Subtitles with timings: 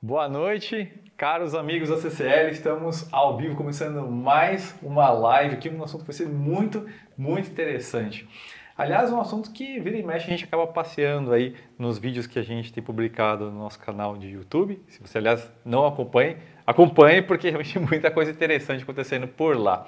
[0.00, 2.52] Boa noite, caros amigos da CCL.
[2.52, 7.50] Estamos ao vivo começando mais uma live aqui, um assunto que vai ser muito, muito
[7.50, 8.28] interessante.
[8.76, 12.38] Aliás, um assunto que vira e mexe a gente acaba passeando aí nos vídeos que
[12.38, 14.80] a gente tem publicado no nosso canal de YouTube.
[14.86, 19.84] Se você, aliás, não acompanhe, acompanhe porque realmente muita coisa interessante acontecendo por lá.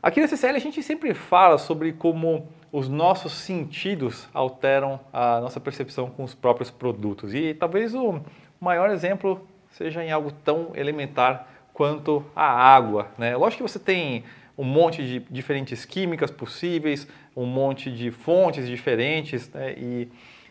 [0.00, 5.58] Aqui na CCL a gente sempre fala sobre como os nossos sentidos alteram a nossa
[5.58, 7.34] percepção com os próprios produtos.
[7.34, 8.20] E talvez o
[8.60, 13.08] maior exemplo seja em algo tão elementar quanto a água.
[13.16, 13.36] Né?
[13.36, 14.24] Lógico que você tem
[14.56, 19.74] um monte de diferentes químicas possíveis, um monte de fontes diferentes, né?
[19.78, 20.08] e,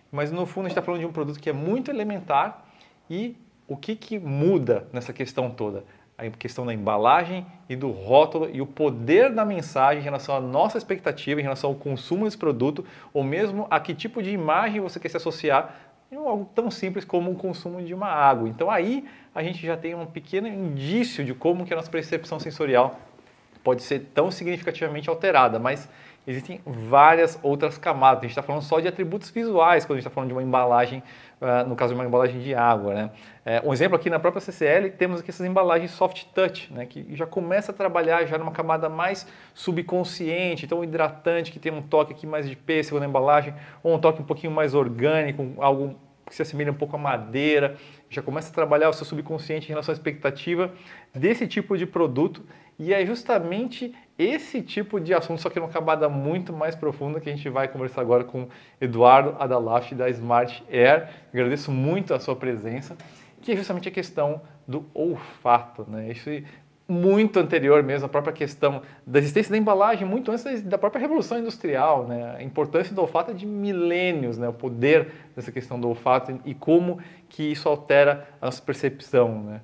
[0.09, 2.65] mas no fundo a gente está falando de um produto que é muito elementar
[3.09, 3.35] e
[3.67, 5.83] o que, que muda nessa questão toda?
[6.17, 10.39] A questão da embalagem e do rótulo e o poder da mensagem em relação à
[10.39, 14.79] nossa expectativa, em relação ao consumo desse produto, ou mesmo a que tipo de imagem
[14.79, 18.47] você quer se associar em algo tão simples como o consumo de uma água.
[18.47, 22.39] Então aí a gente já tem um pequeno indício de como que a nossa percepção
[22.39, 22.99] sensorial
[23.63, 25.89] pode ser tão significativamente alterada, mas
[26.25, 28.19] existem várias outras camadas.
[28.19, 30.43] A gente está falando só de atributos visuais quando a gente está falando de uma
[30.43, 31.01] embalagem,
[31.41, 32.93] uh, no caso de uma embalagem de água.
[32.93, 33.09] Né?
[33.45, 37.05] É, um exemplo aqui na própria CCL, temos aqui essas embalagens soft touch, né, que
[37.15, 42.11] já começa a trabalhar já numa camada mais subconsciente, então hidratante, que tem um toque
[42.11, 45.95] aqui mais de pêssego na embalagem, ou um toque um pouquinho mais orgânico, algo
[46.29, 47.75] se assemelha um pouco à madeira,
[48.09, 50.73] já começa a trabalhar o seu subconsciente em relação à expectativa
[51.13, 52.43] desse tipo de produto
[52.79, 57.29] e é justamente esse tipo de assunto, só que numa camada muito mais profunda, que
[57.29, 58.47] a gente vai conversar agora com
[58.79, 61.09] Eduardo Adalaft da Smart Air.
[61.33, 62.95] Agradeço muito a sua presença,
[63.41, 65.85] que é justamente a questão do olfato.
[65.89, 66.11] Né?
[66.11, 66.29] Isso
[66.87, 71.37] muito anterior mesmo, a própria questão da existência da embalagem, muito antes da própria revolução
[71.37, 72.07] industrial.
[72.07, 72.35] Né?
[72.37, 74.47] A importância do olfato é de milênios, né?
[74.47, 79.43] o poder dessa questão do olfato e como que isso altera a nossa percepção.
[79.43, 79.61] Né?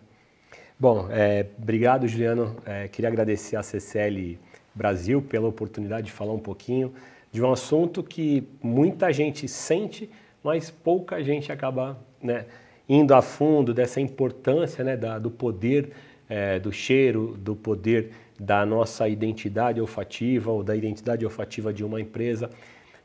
[0.77, 2.57] Bom, é, obrigado, Juliano.
[2.65, 4.37] É, queria agradecer à CCL
[4.75, 6.93] Brasil pela oportunidade de falar um pouquinho
[7.31, 10.09] de um assunto que muita gente sente,
[10.43, 12.45] mas pouca gente acaba né,
[12.87, 15.91] indo a fundo dessa importância né, da, do poder
[16.29, 22.01] é, do cheiro, do poder da nossa identidade olfativa ou da identidade olfativa de uma
[22.01, 22.49] empresa.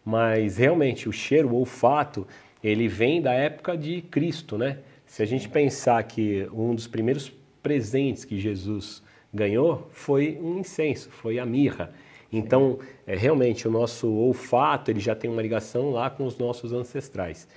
[0.05, 2.27] Mas realmente o cheiro, o olfato,
[2.62, 4.78] ele vem da época de Cristo, né?
[5.07, 9.03] Se a gente pensar que um dos primeiros presentes que Jesus
[9.33, 11.93] ganhou foi um incenso, foi a mirra.
[12.31, 16.73] Então, é, realmente, o nosso olfato ele já tem uma ligação lá com os nossos
[16.73, 17.49] ancestrais.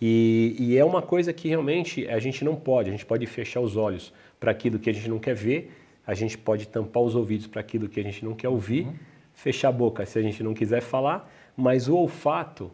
[0.00, 3.60] E, e, é uma coisa que realmente a gente não pode, a gente pode fechar
[3.60, 4.12] os olhos
[4.42, 5.72] para aquilo que a gente não quer ver,
[6.04, 8.94] a gente pode tampar os ouvidos para aquilo que a gente não quer ouvir, uhum.
[9.32, 12.68] fechar a boca se a gente não quiser falar, mas o olfato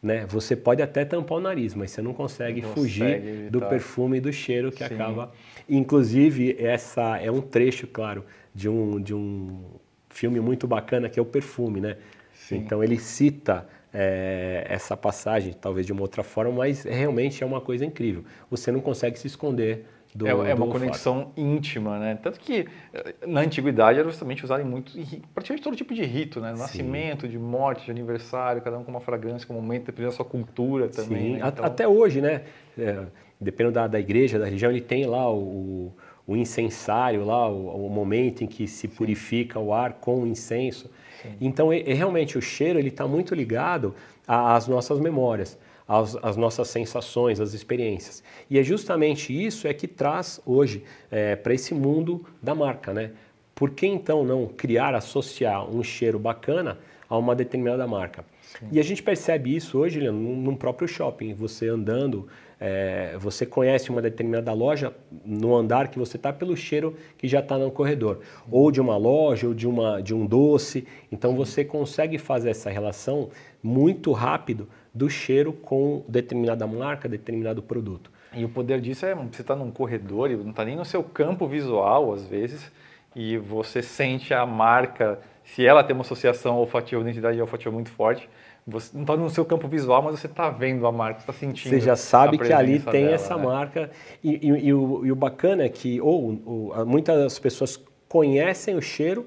[0.00, 0.26] né?
[0.28, 4.18] Você pode até tampar o nariz, mas você não consegue, não fugir consegue do perfume
[4.18, 4.94] e do cheiro que Sim.
[4.94, 5.32] acaba.
[5.68, 8.24] Inclusive, essa é um trecho, claro,
[8.54, 9.60] de um, de um
[10.08, 11.96] filme muito bacana que é o perfume, né?
[12.32, 12.58] Sim.
[12.58, 17.60] Então ele cita é, essa passagem, talvez de uma outra forma, mas realmente é uma
[17.60, 18.24] coisa incrível.
[18.48, 19.84] Você não consegue se esconder
[20.18, 22.18] do, é, é uma conexão íntima, né?
[22.20, 24.92] Tanto que eh, na antiguidade era justamente usado em muito,
[25.32, 26.52] praticamente todo tipo de rito, né?
[26.58, 30.16] Nascimento, de morte, de aniversário, cada um com uma fragrância, com um momento, dependendo da
[30.16, 31.34] sua cultura também.
[31.34, 31.42] Né?
[31.46, 31.64] Então...
[31.64, 32.42] Até hoje, né?
[32.76, 33.04] É,
[33.40, 35.92] dependendo da, da igreja, da religião, ele tem lá o,
[36.26, 40.90] o incensário, lá o, o, momento em que se purifica o ar com o incenso.
[41.22, 41.36] Sim.
[41.40, 43.94] Então, é, realmente o cheiro ele está muito ligado
[44.26, 45.56] às nossas memórias
[45.88, 48.22] as, as nossas sensações, as experiências.
[48.50, 53.12] E é justamente isso é que traz hoje é, para esse mundo da marca, né?
[53.54, 56.78] Por que então não criar, associar um cheiro bacana
[57.08, 58.24] a uma determinada marca?
[58.42, 58.68] Sim.
[58.70, 61.34] E a gente percebe isso hoje Leandro, num próprio shopping.
[61.34, 62.28] Você andando,
[62.60, 64.94] é, você conhece uma determinada loja
[65.24, 68.20] no andar que você está pelo cheiro que já está no corredor.
[68.48, 70.86] Ou de uma loja, ou de, uma, de um doce.
[71.10, 78.10] Então você consegue fazer essa relação muito rápido do cheiro com determinada marca, determinado produto.
[78.34, 81.02] E o poder disso é você está num corredor e não está nem no seu
[81.02, 82.70] campo visual, às vezes,
[83.14, 88.28] e você sente a marca, se ela tem uma associação olfativa, identidade olfativa muito forte,
[88.66, 91.70] você não está no seu campo visual, mas você está vendo a marca, está sentindo.
[91.70, 93.42] Você já sabe que ali tem dela, essa né?
[93.42, 93.90] marca.
[94.22, 98.82] E, e, e, o, e, o, bacana é que ou, ou, muitas pessoas conhecem o
[98.82, 99.26] cheiro,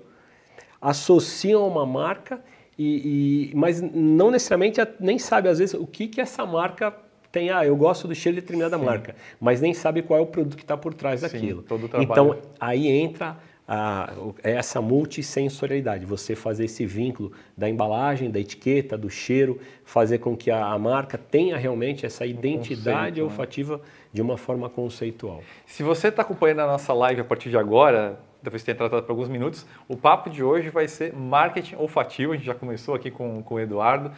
[0.79, 2.39] associam a uma marca
[2.81, 6.93] e, e, mas não necessariamente nem sabe às vezes o que, que essa marca
[7.31, 7.49] tem.
[7.49, 8.85] Ah, eu gosto do cheiro de determinada Sim.
[8.85, 11.65] marca, mas nem sabe qual é o produto que está por trás Sim, daquilo.
[11.99, 13.37] então aí entra
[13.67, 14.11] a,
[14.43, 20.35] é essa multissensorialidade, você fazer esse vínculo da embalagem, da etiqueta, do cheiro, fazer com
[20.35, 23.23] que a, a marca tenha realmente essa identidade conceito, né?
[23.23, 23.83] olfativa né?
[24.11, 25.41] de uma forma conceitual.
[25.65, 29.03] Se você está acompanhando a nossa live a partir de agora, depois de ter tratado
[29.03, 32.95] por alguns minutos, o papo de hoje vai ser marketing olfativo, a gente já começou
[32.95, 34.11] aqui com, com o Eduardo.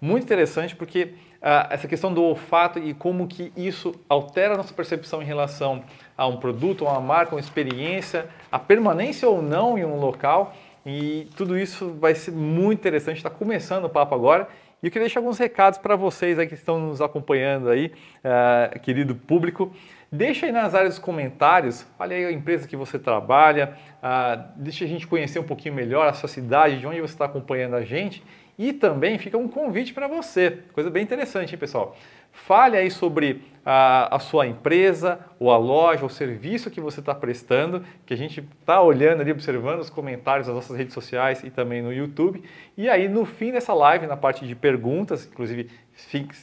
[0.00, 4.74] Muito interessante porque ah, essa questão do olfato e como que isso altera a nossa
[4.74, 5.82] percepção em relação
[6.16, 10.54] a um produto, a uma marca, uma experiência, a permanência ou não em um local.
[10.84, 13.18] E tudo isso vai ser muito interessante.
[13.18, 14.48] Está começando o papo agora.
[14.82, 17.92] E eu queria deixar alguns recados para vocês aí que estão nos acompanhando aí,
[18.24, 19.72] uh, querido público.
[20.10, 24.86] Deixa aí nas áreas dos comentários, olha aí a empresa que você trabalha, uh, deixa
[24.86, 27.82] a gente conhecer um pouquinho melhor a sua cidade, de onde você está acompanhando a
[27.82, 28.22] gente
[28.58, 31.94] e também fica um convite para você, coisa bem interessante, hein, pessoal?
[32.32, 37.14] Fale aí sobre a, a, sua empresa, ou a loja, o serviço que você está
[37.14, 41.50] prestando, que a gente está olhando ali, observando os comentários das nossas redes sociais e
[41.50, 42.42] também no YouTube.
[42.78, 45.68] E aí, no fim dessa live, na parte de perguntas, inclusive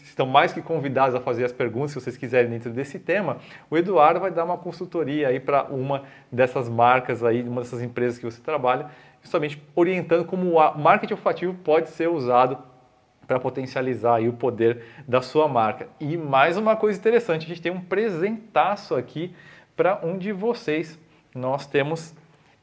[0.04, 3.38] estão mais que convidados a fazer as perguntas se vocês quiserem dentro desse tema,
[3.72, 8.20] o Eduardo vai dar uma consultoria aí para uma dessas marcas aí, uma dessas empresas
[8.20, 8.88] que você trabalha,
[9.24, 12.75] justamente orientando como o marketing olfativo pode ser usado
[13.28, 15.88] para potencializar o poder da sua marca.
[16.00, 19.36] E mais uma coisa interessante, a gente tem um presentaço aqui
[19.76, 20.98] para um de vocês.
[21.34, 22.14] Nós temos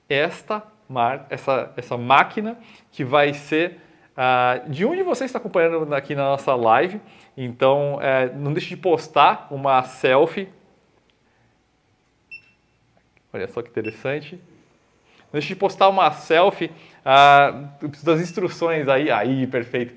[0.09, 1.26] esta, mar...
[1.31, 2.59] essa, essa máquina
[2.91, 3.79] que vai ser
[4.12, 7.00] uh, de um de vocês está acompanhando aqui na nossa live.
[7.37, 10.49] Então, uh, não deixe de postar uma selfie.
[13.32, 14.37] Olha só que interessante.
[15.32, 16.70] Não deixe de postar uma selfie,
[17.00, 19.94] uh, das instruções aí, aí, perfeito.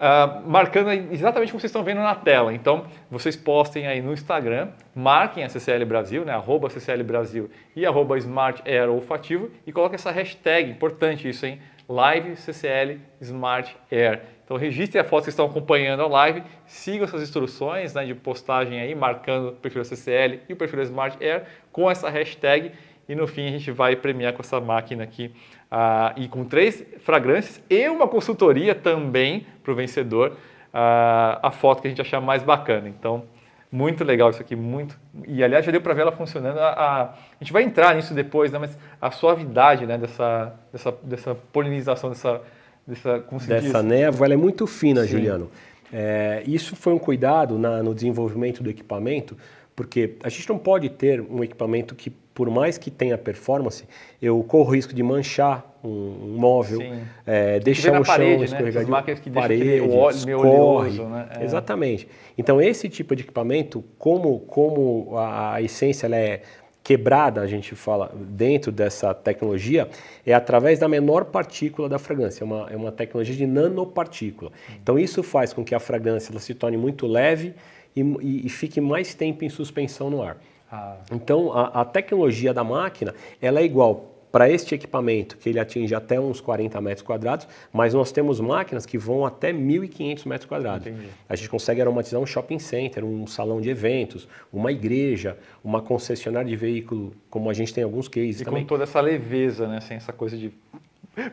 [0.00, 2.54] Uh, marcando exatamente como vocês estão vendo na tela.
[2.54, 7.84] Então, vocês postem aí no Instagram, marquem a CCL Brasil, né, arroba CCL Brasil e
[7.84, 11.60] arroba Smart Air Olfativo e coloquem essa hashtag, importante isso, hein?
[11.86, 14.22] Live CCL Smart Air.
[14.42, 18.80] Então, registrem a foto que estão acompanhando a live, sigam essas instruções né, de postagem
[18.80, 22.72] aí, marcando o perfil da CCL e o perfil da Smart Air com essa hashtag
[23.10, 25.32] e no fim a gente vai premiar com essa máquina aqui
[25.70, 31.80] uh, e com três fragrâncias e uma consultoria também para o vencedor uh, a foto
[31.80, 32.88] que a gente achar mais bacana.
[32.88, 33.24] Então,
[33.70, 34.98] muito legal isso aqui, muito.
[35.26, 36.58] E aliás, já deu para ver ela funcionando.
[36.58, 38.58] A, a, a, gente vai entrar nisso depois, né?
[38.58, 39.96] Mas a suavidade, né?
[39.96, 42.40] Dessa, dessa, dessa polinização, dessa,
[42.86, 43.84] dessa, como se dessa diz?
[43.84, 45.08] névoa, ela é muito fina, Sim.
[45.08, 45.50] Juliano.
[45.92, 49.36] É, isso foi um cuidado na, no desenvolvimento do equipamento,
[49.74, 53.84] porque a gente não pode ter um equipamento que por mais que tenha performance,
[54.20, 56.80] eu corro o risco de manchar um, um móvel,
[57.26, 59.02] é, deixar o chão parede, escorregadio, né?
[59.22, 60.98] que parede, o óleo, escorre.
[60.98, 61.28] Né?
[61.38, 61.44] É.
[61.44, 62.08] Exatamente.
[62.38, 66.42] Então esse tipo de equipamento, como, como a, a essência é
[66.82, 69.88] quebrada, a gente fala, dentro dessa tecnologia,
[70.24, 74.50] é através da menor partícula da fragrância, é uma, é uma tecnologia de nanopartícula.
[74.82, 77.54] Então isso faz com que a fragrância ela se torne muito leve
[77.94, 80.38] e, e, e fique mais tempo em suspensão no ar.
[80.70, 80.96] Ah.
[81.10, 85.92] Então, a, a, tecnologia da máquina ela é igual para este equipamento, que ele atinge
[85.94, 90.86] até uns 40 metros quadrados, mas nós temos máquinas que vão até 1.500 metros quadrados.
[90.86, 91.08] Entendi.
[91.28, 96.48] A gente consegue aromatizar um shopping center, um salão de eventos, uma igreja, uma concessionária
[96.48, 98.62] de veículo, como a gente tem alguns cases e também.
[98.62, 99.80] com toda essa leveza, né?
[99.80, 100.52] Sem essa coisa de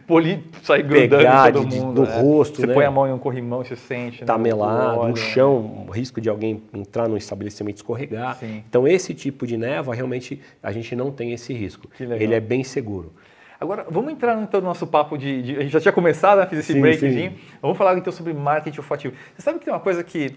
[0.05, 2.01] poli, sair grudando Pegar, todo mundo.
[2.01, 2.21] Do né?
[2.21, 2.73] rosto, Você né?
[2.73, 4.25] põe a mão em um corrimão e você sente.
[4.25, 4.43] Tá né?
[4.43, 8.37] melado, no chão, o risco de alguém entrar no estabelecimento e escorregar.
[8.37, 8.63] Sim.
[8.67, 11.89] Então esse tipo de névoa, realmente, a gente não tem esse risco.
[11.99, 13.13] Ele é bem seguro.
[13.59, 16.45] Agora, vamos entrar então no nosso papo de, de, A gente já tinha começado, né?
[16.45, 17.31] fiz esse sim, breakzinho.
[17.31, 17.37] Sim.
[17.59, 19.15] Vamos falar então sobre marketing olfativo.
[19.35, 20.35] Você sabe que tem uma coisa que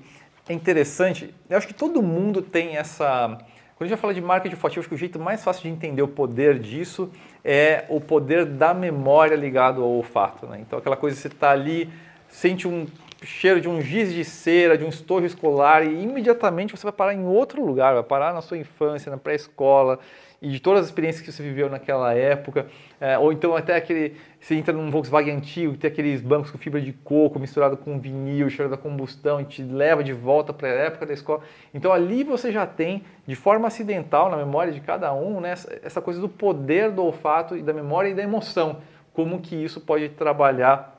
[0.48, 1.34] é interessante?
[1.48, 3.38] Eu acho que todo mundo tem essa
[3.80, 6.02] quando a gente fala de marketing olfativo, acho que o jeito mais fácil de entender
[6.02, 7.10] o poder disso
[7.44, 10.46] é o poder da memória ligado ao olfato.
[10.46, 10.58] Né?
[10.60, 11.90] Então, aquela coisa você está ali,
[12.28, 12.86] sente um
[13.22, 17.14] cheiro de um giz de cera, de um estojo escolar e imediatamente você vai parar
[17.14, 19.98] em outro lugar, vai parar na sua infância, na pré-escola,
[20.42, 22.66] e de todas as experiências que você viveu naquela época,
[22.98, 26.80] é, ou então até aquele, você entra num Volkswagen antigo, tem aqueles bancos com fibra
[26.80, 30.72] de coco misturado com vinil, cheiro da combustão, e te leva de volta para a
[30.72, 31.42] época da escola.
[31.74, 36.00] Então ali você já tem, de forma acidental, na memória de cada um, né, essa
[36.00, 38.78] coisa do poder do olfato e da memória e da emoção,
[39.12, 40.96] como que isso pode trabalhar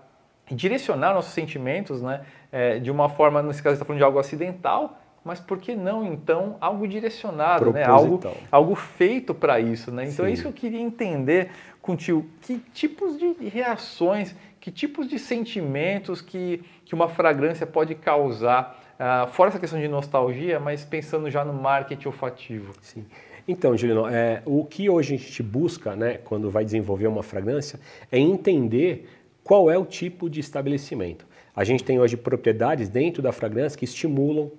[0.51, 2.21] e direcionar nossos sentimentos, né,
[2.51, 6.05] é, de uma forma, nesse caso está falando de algo acidental, mas por que não
[6.05, 7.83] então algo direcionado, né?
[7.83, 8.19] algo,
[8.51, 9.91] algo feito para isso?
[9.91, 10.05] Né?
[10.05, 10.31] Então Sim.
[10.31, 11.51] é isso que eu queria entender
[11.81, 12.25] contigo.
[12.41, 19.27] Que tipos de reações, que tipos de sentimentos que, que uma fragrância pode causar Uh,
[19.29, 22.71] fora essa questão de nostalgia, mas pensando já no marketing olfativo.
[22.83, 23.03] Sim.
[23.47, 27.79] Então, Juliano, é, o que hoje a gente busca, né, quando vai desenvolver uma fragrância,
[28.11, 29.09] é entender
[29.43, 31.25] qual é o tipo de estabelecimento.
[31.55, 34.51] A gente tem hoje propriedades dentro da fragrância que estimulam,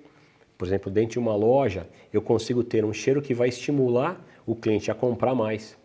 [0.57, 4.55] por exemplo, dentro de uma loja, eu consigo ter um cheiro que vai estimular o
[4.55, 5.77] cliente a comprar mais.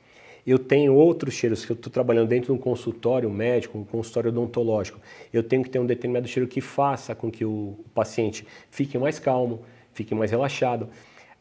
[0.47, 4.31] Eu tenho outros cheiros que eu estou trabalhando dentro de um consultório médico, um consultório
[4.31, 4.99] odontológico.
[5.33, 9.19] Eu tenho que ter um determinado cheiro que faça com que o paciente fique mais
[9.19, 9.61] calmo,
[9.93, 10.89] fique mais relaxado.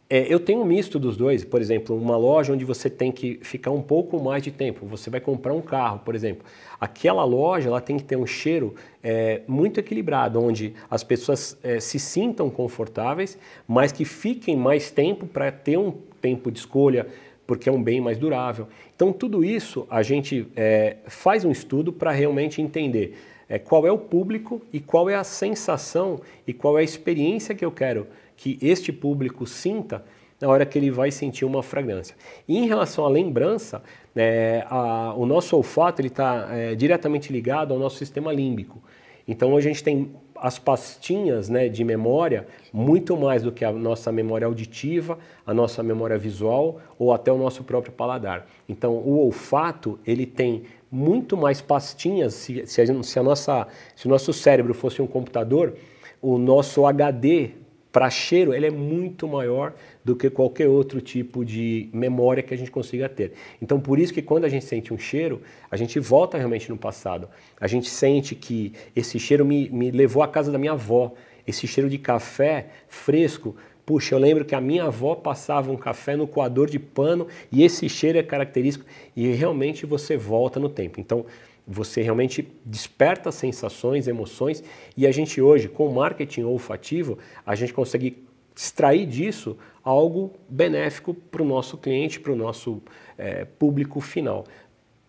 [0.10, 3.40] É, eu tenho um misto dos dois, por exemplo, uma loja onde você tem que
[3.42, 4.86] ficar um pouco mais de tempo.
[4.86, 6.46] Você vai comprar um carro, por exemplo.
[6.80, 8.74] Aquela loja ela tem que ter um cheiro
[9.04, 13.38] é, muito equilibrado, onde as pessoas é, se sintam confortáveis,
[13.68, 17.06] mas que fiquem mais tempo para ter um tempo de escolha,
[17.46, 18.70] porque é um bem mais durável.
[18.96, 23.18] Então, tudo isso a gente é, faz um estudo para realmente entender
[23.50, 27.54] é, qual é o público e qual é a sensação e qual é a experiência
[27.54, 30.06] que eu quero que este público sinta
[30.40, 32.16] na hora que ele vai sentir uma fragrância.
[32.48, 33.82] E em relação à lembrança,
[34.16, 38.82] é, a, o nosso olfato está é, diretamente ligado ao nosso sistema límbico.
[39.28, 44.12] Então a gente tem as pastinhas né, de memória muito mais do que a nossa
[44.12, 48.46] memória auditiva, a nossa memória visual ou até o nosso próprio paladar.
[48.70, 52.36] Então o olfato ele tem muito mais pastinhas.
[52.36, 55.74] Se, se, a, se, a nossa, se o nosso cérebro fosse um computador,
[56.22, 57.52] o nosso HD
[57.92, 62.58] para cheiro, ele é muito maior do que qualquer outro tipo de memória que a
[62.58, 63.34] gente consiga ter.
[63.62, 66.78] Então, por isso que quando a gente sente um cheiro, a gente volta realmente no
[66.78, 67.28] passado.
[67.60, 71.14] A gente sente que esse cheiro me, me levou à casa da minha avó.
[71.46, 73.56] Esse cheiro de café fresco
[73.88, 77.64] Puxa, eu lembro que a minha avó passava um café no coador de pano e
[77.64, 81.00] esse cheiro é característico e realmente você volta no tempo.
[81.00, 81.26] Então,
[81.68, 84.64] você realmente desperta sensações, emoções
[84.96, 91.44] e a gente hoje, com marketing olfativo, a gente consegue extrair disso algo benéfico para
[91.44, 92.82] o nosso cliente, para o nosso
[93.18, 94.46] é, público final,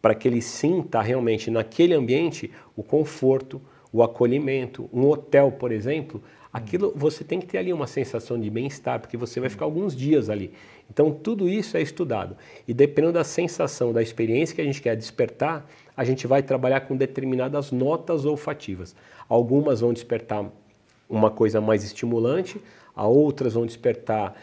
[0.03, 3.61] para que ele sinta realmente naquele ambiente o conforto,
[3.93, 4.89] o acolhimento.
[4.93, 6.23] Um hotel, por exemplo,
[6.53, 9.97] aquilo você tem que ter ali uma sensação de bem-estar, porque você vai ficar alguns
[9.97, 10.53] dias ali.
[10.91, 12.37] Então tudo isso é estudado.
[12.67, 16.81] E dependendo da sensação, da experiência que a gente quer despertar, a gente vai trabalhar
[16.81, 18.95] com determinadas notas olfativas.
[19.29, 20.51] Algumas vão despertar
[21.09, 22.61] uma coisa mais estimulante,
[22.95, 24.35] a outras vão despertar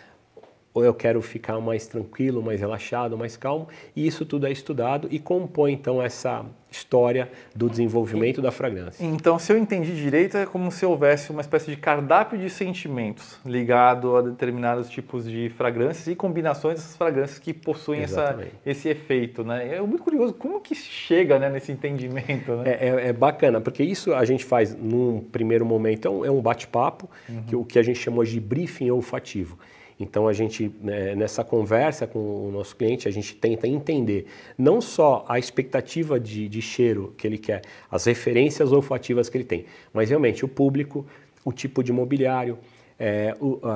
[0.75, 5.07] ou eu quero ficar mais tranquilo, mais relaxado, mais calmo, e isso tudo é estudado
[5.09, 9.01] e compõe então essa história do desenvolvimento da fragrância.
[9.05, 13.39] Então, se eu entendi direito, é como se houvesse uma espécie de cardápio de sentimentos
[13.45, 19.45] ligado a determinados tipos de fragrâncias e combinações dessas fragrâncias que possuem essa, esse efeito,
[19.45, 19.75] né?
[19.75, 22.63] É muito curioso como que chega né, nesse entendimento, né?
[22.71, 26.31] É, é, é, bacana, porque isso a gente faz num primeiro momento, é um, é
[26.31, 27.43] um bate-papo, uhum.
[27.43, 29.57] que o que a gente chamou de briefing olfativo.
[29.99, 34.81] Então a gente né, nessa conversa com o nosso cliente a gente tenta entender não
[34.81, 39.65] só a expectativa de, de cheiro que ele quer, as referências olfativas que ele tem,
[39.93, 41.05] mas realmente o público,
[41.45, 42.57] o tipo de mobiliário,
[42.99, 43.35] é,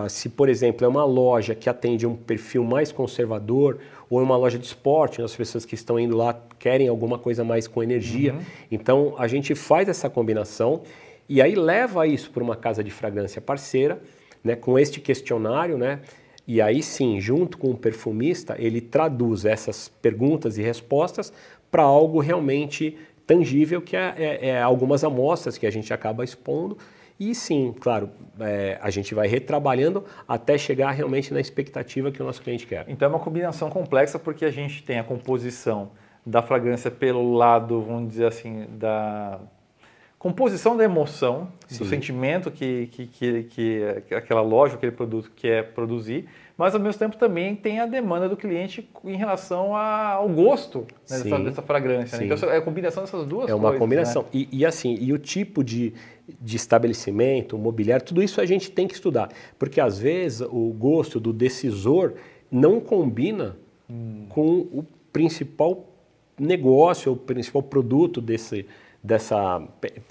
[0.10, 3.78] se por exemplo é uma loja que atende um perfil mais conservador
[4.10, 7.44] ou é uma loja de esporte, as pessoas que estão indo lá querem alguma coisa
[7.44, 8.40] mais com energia, uhum.
[8.72, 10.82] então a gente faz essa combinação
[11.30, 14.02] e aí leva isso para uma casa de fragrância parceira
[14.44, 16.00] né, com este questionário, né,
[16.48, 21.32] e aí sim, junto com o perfumista, ele traduz essas perguntas e respostas
[21.70, 26.76] para algo realmente tangível, que é, é, é, algumas amostras que a gente acaba expondo.
[27.20, 32.26] E sim, claro, é, a gente vai retrabalhando até chegar realmente na expectativa que o
[32.26, 32.86] nosso cliente quer.
[32.88, 35.92] Então é uma combinação complexa porque a gente tem a composição
[36.26, 39.40] da fragrância pelo lado, vamos dizer assim, da
[40.20, 41.78] composição da emoção, Sim.
[41.78, 47.00] do sentimento que, que, que, que, aquela loja, aquele produto quer produzir, mas ao mesmo
[47.00, 52.18] tempo também tem a demanda do cliente em relação ao gosto né, dessa, dessa, fragrância.
[52.18, 52.26] Né?
[52.26, 53.52] Então é a combinação dessas duas coisas.
[53.52, 54.24] É uma combinação.
[54.24, 54.30] Né?
[54.34, 55.94] E, e, assim, e o tipo de,
[56.28, 59.30] de estabelecimento, mobiliário, tudo isso a gente tem que estudar.
[59.58, 62.16] Porque às vezes o gosto do decisor
[62.52, 63.56] não combina
[63.90, 64.26] hum.
[64.28, 65.86] com o principal
[66.38, 68.66] negócio, o principal produto desse
[69.02, 69.62] dessa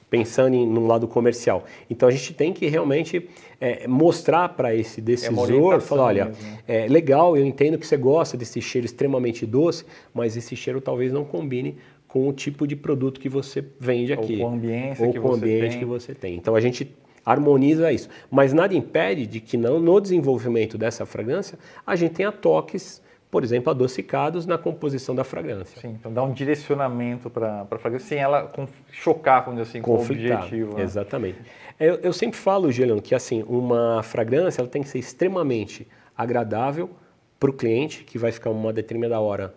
[0.09, 1.65] pensando em num lado comercial.
[1.91, 3.29] Então a gente tem que realmente
[3.61, 6.59] é, mostrar para esse decisor, é falar, olha, mesmo.
[6.67, 11.13] é legal, eu entendo que você gosta desse cheiro extremamente doce, mas esse cheiro talvez
[11.13, 11.77] não combine
[12.07, 15.21] com o tipo de produto que você vende aqui, ou com o ambiente, ou que,
[15.21, 15.79] com o ambiente tem.
[15.79, 16.35] que você tem.
[16.37, 21.59] Então a gente harmoniza isso, mas nada impede de que não no desenvolvimento dessa fragrância
[21.87, 25.79] a gente tenha toques por exemplo, adocicados na composição da fragrância.
[25.81, 28.51] Sim, então dá um direcionamento para a fragrância sem ela
[28.91, 30.77] chocar, vamos dizer assim, com o objetivo.
[30.77, 30.83] Né?
[30.83, 31.39] Exatamente.
[31.79, 36.91] Eu, eu, sempre falo, Juliano, que assim, uma fragrância ela tem que ser extremamente agradável
[37.39, 39.55] para o cliente, que vai ficar uma determinada hora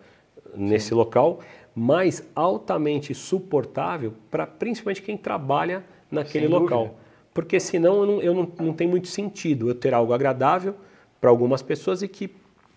[0.54, 0.94] nesse Sim.
[0.94, 1.40] local,
[1.74, 6.78] mas altamente suportável para principalmente quem trabalha naquele Sem local.
[6.78, 7.02] Dúvida.
[7.32, 10.74] Porque senão eu, não, eu não, não tem muito sentido eu ter algo agradável
[11.18, 12.28] para algumas pessoas e que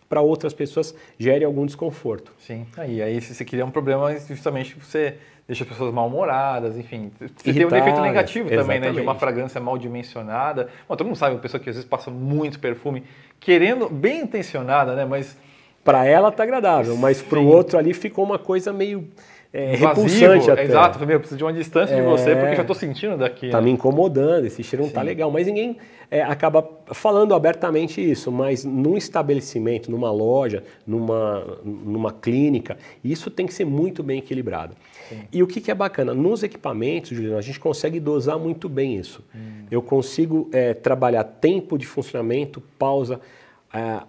[0.07, 2.31] para outras pessoas gere algum desconforto.
[2.39, 5.15] Sim, aí, aí se você cria um problema, justamente você
[5.47, 7.11] deixa as pessoas mal-humoradas, enfim.
[7.19, 8.91] Você tem um efeito negativo também, né?
[8.91, 10.69] De uma fragrância mal dimensionada.
[10.87, 13.03] Bom, todo mundo sabe, uma pessoa que às vezes passa muito perfume,
[13.39, 15.05] querendo, bem intencionada, né?
[15.05, 15.37] Mas.
[15.83, 19.07] Para ela tá agradável, mas para o outro ali ficou uma coisa meio
[19.55, 20.65] é, repulsante até.
[20.65, 23.49] Exato, eu preciso de uma distância é, de você porque já estou sentindo daqui.
[23.49, 23.65] Tá né?
[23.65, 25.31] me incomodando, esse cheiro não tá legal.
[25.31, 25.77] Mas ninguém
[26.11, 33.47] é, acaba falando abertamente isso, mas num estabelecimento, numa loja, numa, numa clínica, isso tem
[33.47, 34.75] que ser muito bem equilibrado.
[35.07, 35.21] Sim.
[35.31, 36.13] E o que, que, é bacana?
[36.13, 39.23] Nos equipamentos, Juliano, a gente consegue dosar muito bem isso.
[39.33, 39.65] Hum.
[39.71, 43.21] Eu consigo é, trabalhar tempo de funcionamento, pausa,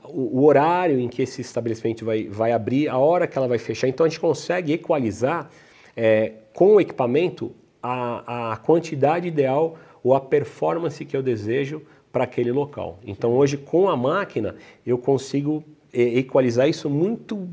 [0.04, 3.58] O, o, horário em que esse estabelecimento vai, vai abrir, a hora que ela vai
[3.58, 3.88] fechar.
[3.88, 5.50] Então a gente consegue equalizar
[5.96, 11.82] é, com o equipamento a, a quantidade ideal ou a performance que eu desejo
[12.12, 12.98] para aquele local.
[13.04, 14.54] Então hoje com a máquina
[14.86, 17.48] eu consigo equalizar isso muito,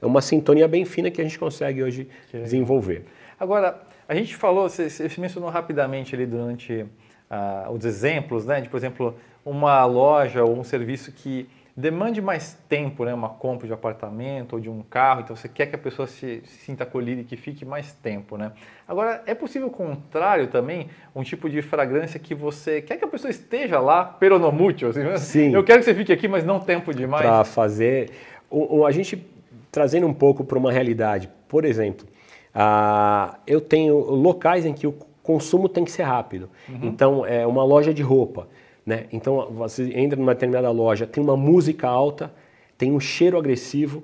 [0.00, 3.04] é uma sintonia bem fina que a gente consegue hoje desenvolver.
[3.38, 8.68] Agora, a gente falou, você, você mencionou rapidamente ali durante uh, os exemplos, né, de
[8.68, 13.72] por exemplo, uma loja ou um serviço que demande mais tempo, né, uma compra de
[13.72, 17.22] apartamento ou de um carro, então você quer que a pessoa se, se sinta acolhida
[17.22, 18.52] e que fique mais tempo, né?
[18.86, 23.08] Agora, é possível o contrário também, um tipo de fragrância que você quer que a
[23.08, 25.16] pessoa esteja lá, peronomútil, assim, né?
[25.16, 25.54] Sim.
[25.54, 27.24] Eu quero que você fique aqui, mas não tempo demais.
[27.24, 28.10] Para fazer,
[28.50, 29.26] o, o, a gente
[29.70, 32.06] trazendo um pouco para uma realidade, por exemplo,
[32.54, 36.50] uh, eu tenho locais em que o consumo tem que ser rápido.
[36.68, 36.80] Uhum.
[36.82, 38.46] Então, é uma loja de roupa.
[38.84, 39.06] Né?
[39.12, 42.32] Então você entra numa determinada loja, tem uma música alta,
[42.76, 44.02] tem um cheiro agressivo.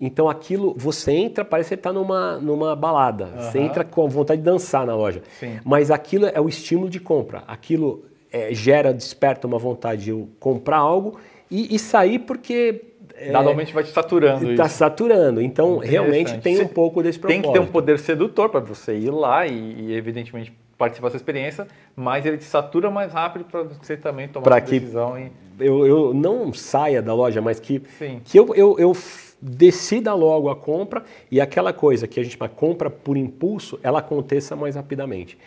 [0.00, 3.26] Então aquilo, você entra, parece que você está numa, numa balada.
[3.26, 3.42] Uhum.
[3.42, 5.22] Você entra com vontade de dançar na loja.
[5.38, 5.58] Sim.
[5.64, 7.44] Mas aquilo é o estímulo de compra.
[7.46, 11.18] Aquilo é, gera, desperta uma vontade de comprar algo
[11.50, 12.82] e, e sair porque
[13.18, 15.40] é, Normalmente vai te saturando Está saturando.
[15.40, 17.42] Então, realmente tem um pouco desse propósito.
[17.42, 21.16] Tem que ter um poder sedutor para você ir lá e, e, evidentemente, participar dessa
[21.16, 25.18] experiência, mas ele te satura mais rápido para você também tomar pra que decisão.
[25.18, 25.30] E...
[25.58, 27.80] Eu, eu não saia da loja, mas que,
[28.24, 28.94] que eu, eu, eu
[29.40, 34.54] decida logo a compra e aquela coisa que a gente compra por impulso, ela aconteça
[34.54, 35.38] mais rapidamente.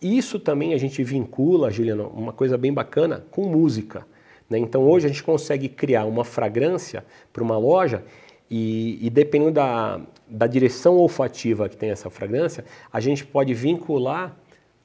[0.00, 4.06] Isso também a gente vincula, Juliana, uma coisa bem bacana, com música.
[4.48, 4.58] Né?
[4.58, 8.04] Então hoje a gente consegue criar uma fragrância para uma loja
[8.50, 14.36] e, e dependendo da, da direção olfativa que tem essa fragrância, a gente pode vincular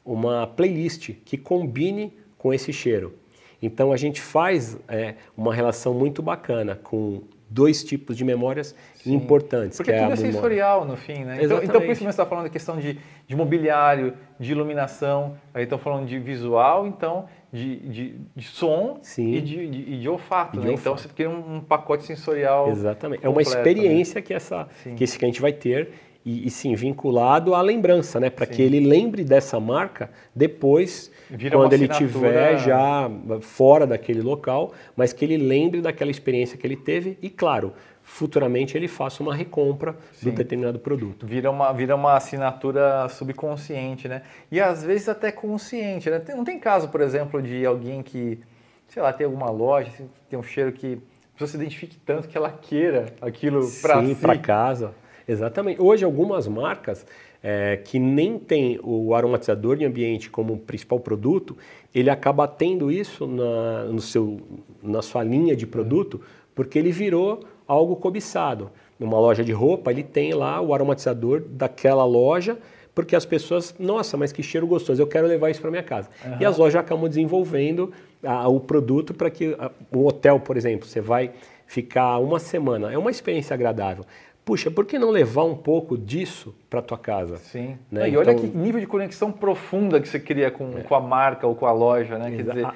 [0.06, 3.16] uma playlist que combine com esse cheiro.
[3.62, 9.14] Então a gente faz é, uma relação muito bacana com dois tipos de memórias Sim.
[9.14, 9.78] importantes.
[9.78, 11.40] Porque que é tudo é sensorial no fim, né?
[11.44, 15.64] Então, então, por isso você está falando da questão de, de mobiliário, de iluminação, aí
[15.64, 19.34] estão falando de visual, então de, de, de som Sim.
[19.34, 20.72] e de, de, de olfato, né?
[20.72, 22.70] Então você cria um, um, pacote sensorial.
[22.70, 23.22] Exatamente.
[23.22, 24.22] Completo, é uma experiência né?
[24.22, 25.92] que, essa, que esse cliente vai ter
[26.26, 28.30] e, e sim vinculado à lembrança, né?
[28.30, 33.10] Para que ele lembre dessa marca depois, Vira quando ele estiver já
[33.42, 38.78] fora daquele local, mas que ele lembre daquela experiência que ele teve e, claro, futuramente
[38.78, 40.30] ele faça uma recompra Sim.
[40.30, 41.26] do determinado produto.
[41.26, 44.22] Vira uma, vira uma assinatura subconsciente, né?
[44.52, 46.20] E às vezes até consciente, né?
[46.20, 48.40] Tem, não tem caso, por exemplo, de alguém que,
[48.88, 52.28] sei lá, tem alguma loja, assim, tem um cheiro que a pessoa se identifique tanto
[52.28, 54.16] que ela queira aquilo para si.
[54.16, 54.94] para casa.
[55.32, 55.82] Exatamente.
[55.82, 57.06] Hoje, algumas marcas
[57.41, 61.58] é, que nem tem o aromatizador de ambiente como principal produto,
[61.94, 64.41] ele acaba tendo isso na, no seu,
[64.84, 66.22] na sua linha de produto,
[66.54, 68.70] porque ele virou algo cobiçado.
[69.00, 72.58] Numa loja de roupa, ele tem lá o aromatizador daquela loja,
[72.94, 76.10] porque as pessoas, nossa, mas que cheiro gostoso, eu quero levar isso para minha casa.
[76.26, 76.38] Uhum.
[76.41, 77.91] E as lojas acabam desenvolvendo
[78.22, 81.32] a, o produto para que a, um hotel, por exemplo, você vai
[81.65, 84.06] ficar uma semana, é uma experiência agradável
[84.43, 87.38] puxa, por que não levar um pouco disso para a tua casa?
[87.38, 87.77] Sim.
[87.91, 88.10] Né?
[88.10, 90.82] E olha então, que nível de conexão profunda que você cria com, é.
[90.82, 92.32] com a marca ou com a loja, né?
[92.32, 92.67] Quer dizer...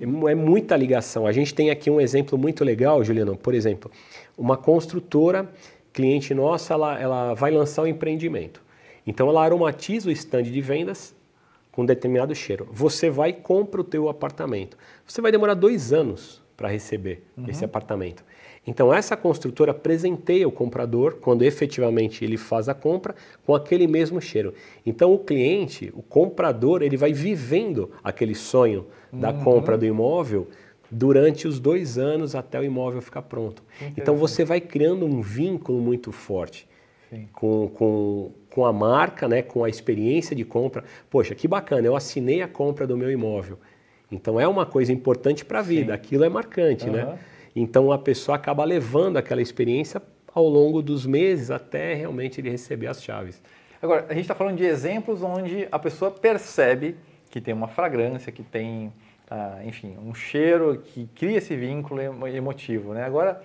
[0.00, 1.26] É muita ligação.
[1.26, 3.36] A gente tem aqui um exemplo muito legal, Juliano.
[3.36, 3.90] Por exemplo,
[4.36, 5.46] uma construtora,
[5.92, 8.62] cliente nossa, ela, ela vai lançar um empreendimento.
[9.06, 11.14] Então ela aromatiza o stand de vendas
[11.70, 12.66] com um determinado cheiro.
[12.72, 14.78] Você vai e compra o teu apartamento.
[15.06, 17.46] Você vai demorar dois anos para receber uhum.
[17.48, 18.24] esse apartamento.
[18.66, 24.20] Então essa construtora presenteia o comprador quando efetivamente ele faz a compra com aquele mesmo
[24.20, 24.54] cheiro.
[24.86, 29.44] Então o cliente, o comprador, ele vai vivendo aquele sonho da uhum.
[29.44, 30.48] compra do imóvel
[30.90, 33.62] durante os dois anos até o imóvel ficar pronto.
[33.96, 36.66] Então você vai criando um vínculo muito forte
[37.32, 40.84] com, com, com a marca, né, com a experiência de compra.
[41.10, 43.58] Poxa, que bacana, eu assinei a compra do meu imóvel.
[44.10, 45.92] Então é uma coisa importante para a vida, Sim.
[45.92, 46.92] aquilo é marcante, uhum.
[46.92, 47.18] né?
[47.54, 50.02] Então a pessoa acaba levando aquela experiência
[50.34, 53.40] ao longo dos meses até realmente ele receber as chaves.
[53.80, 56.96] Agora, a gente está falando de exemplos onde a pessoa percebe
[57.30, 58.92] que tem uma fragrância, que tem,
[59.30, 62.94] ah, enfim, um cheiro que cria esse vínculo emotivo.
[62.94, 63.04] Né?
[63.04, 63.42] Agora,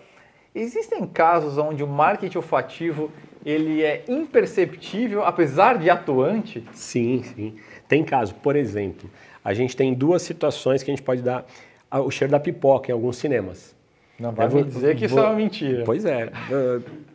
[0.55, 3.11] existem casos onde o marketing olfativo
[3.45, 6.65] ele é imperceptível, apesar de atuante?
[6.71, 7.55] Sim, sim.
[7.87, 9.09] Tem caso, por exemplo,
[9.43, 11.45] a gente tem duas situações que a gente pode dar
[11.91, 13.78] o cheiro da pipoca em alguns cinemas.
[14.19, 15.83] Não vai vou, dizer que vou, isso é uma mentira.
[15.85, 16.29] Pois é.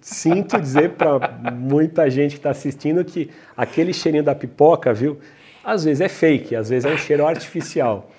[0.01, 5.19] sinto dizer para muita gente que está assistindo que aquele cheirinho da pipoca, viu?
[5.63, 8.11] Às vezes é fake, às vezes é um cheiro artificial.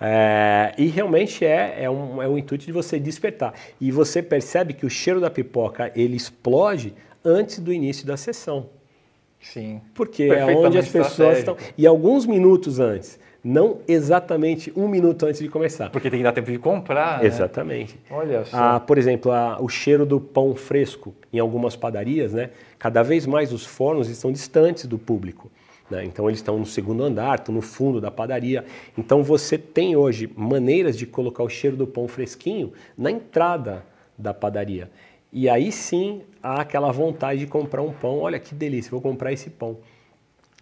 [0.00, 3.52] É, e realmente é, é, um, é um intuito de você despertar.
[3.80, 8.70] E você percebe que o cheiro da pipoca ele explode antes do início da sessão.
[9.40, 9.80] Sim.
[9.94, 11.56] Porque é onde as pessoas estão.
[11.76, 15.90] E alguns minutos antes não exatamente um minuto antes de começar.
[15.90, 17.20] Porque tem que dar tempo de comprar.
[17.20, 17.26] Né?
[17.26, 17.98] Exatamente.
[18.10, 18.56] Olha só.
[18.56, 22.50] Ah, por exemplo, o cheiro do pão fresco em algumas padarias, né?
[22.78, 25.50] Cada vez mais os fornos estão distantes do público.
[25.90, 26.04] Né?
[26.04, 28.64] Então eles estão no segundo andar, estão no fundo da padaria.
[28.96, 33.84] Então você tem hoje maneiras de colocar o cheiro do pão fresquinho na entrada
[34.16, 34.90] da padaria.
[35.32, 38.18] E aí sim há aquela vontade de comprar um pão.
[38.18, 39.78] Olha que delícia, vou comprar esse pão.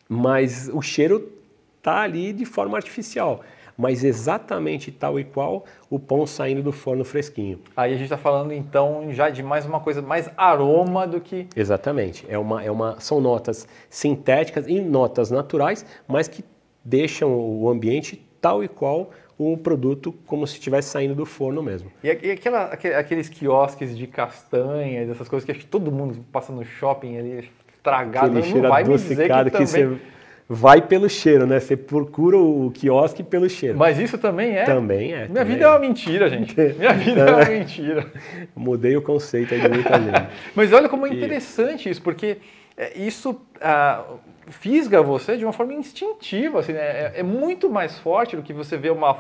[0.09, 1.31] Mas o cheiro
[1.79, 3.41] está ali de forma artificial,
[3.77, 7.61] mas exatamente tal e qual o pão saindo do forno fresquinho.
[7.77, 11.47] Aí a gente está falando então já de mais uma coisa, mais aroma do que.
[11.57, 12.27] Exatamente.
[12.29, 16.45] É uma, é uma, são notas sintéticas e notas naturais, mas que
[16.85, 21.93] deixam o ambiente tal e qual o produto como se estivesse saindo do forno mesmo.
[22.03, 26.64] E, aquela, aqueles quiosques de castanhas, essas coisas que acho que todo mundo passa no
[26.64, 27.49] shopping ali,
[27.81, 29.67] tragado, Aquele não vai me dizer que, que também...
[29.67, 29.99] Você
[30.49, 31.61] vai pelo cheiro, né?
[31.61, 33.77] Você procura o quiosque pelo cheiro.
[33.77, 34.65] Mas isso também é?
[34.65, 35.17] Também é.
[35.17, 35.67] Minha também vida é.
[35.67, 36.55] é uma mentira, gente.
[36.79, 38.07] Minha vida é uma mentira.
[38.57, 40.29] Mudei o conceito aí de muita gente.
[40.57, 42.39] Mas olha como é interessante isso, porque
[42.77, 44.05] é, isso ah,
[44.47, 46.61] fisga você de uma forma instintiva.
[46.61, 46.81] Assim, né?
[46.81, 49.19] é, é muito mais forte do que você vê uma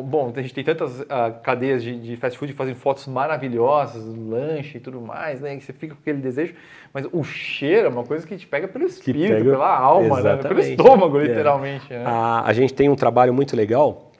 [0.00, 1.04] Bom, a gente tem tantas uh,
[1.42, 5.54] cadeias de, de, fast food que fazem fotos maravilhosas, lanche e tudo mais, né?
[5.56, 6.54] Que você fica com aquele desejo.
[6.94, 9.50] Mas o cheiro é uma coisa que te pega pelo espírito, pega...
[9.50, 10.36] pela alma, né?
[10.36, 11.24] pelo estômago, é.
[11.24, 11.90] literalmente.
[11.90, 12.02] Né?
[12.06, 14.10] A, a gente tem um trabalho muito legal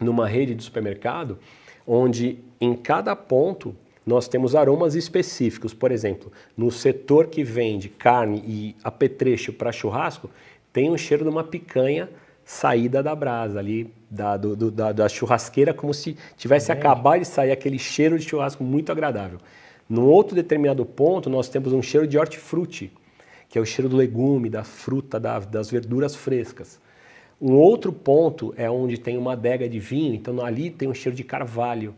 [0.00, 1.38] numa rede de supermercado,
[1.86, 5.72] onde em cada ponto nós temos aromas específicos.
[5.72, 10.28] Por exemplo, no setor que vende carne e apetrecho para churrasco,
[10.72, 12.08] tem o cheiro de uma picanha
[12.44, 17.26] saída da brasa ali, da, do, do, da, da, churrasqueira, como se tivesse acabado de
[17.26, 19.38] sair aquele cheiro de churrasco muito agradável.
[19.88, 22.92] Num outro determinado ponto, nós temos um cheiro de hortifruti,
[23.48, 26.80] que é o cheiro do legume, da fruta, da, das verduras frescas.
[27.40, 31.16] Um outro ponto é onde tem uma adega de vinho, então ali tem um cheiro
[31.16, 31.94] de carvalho.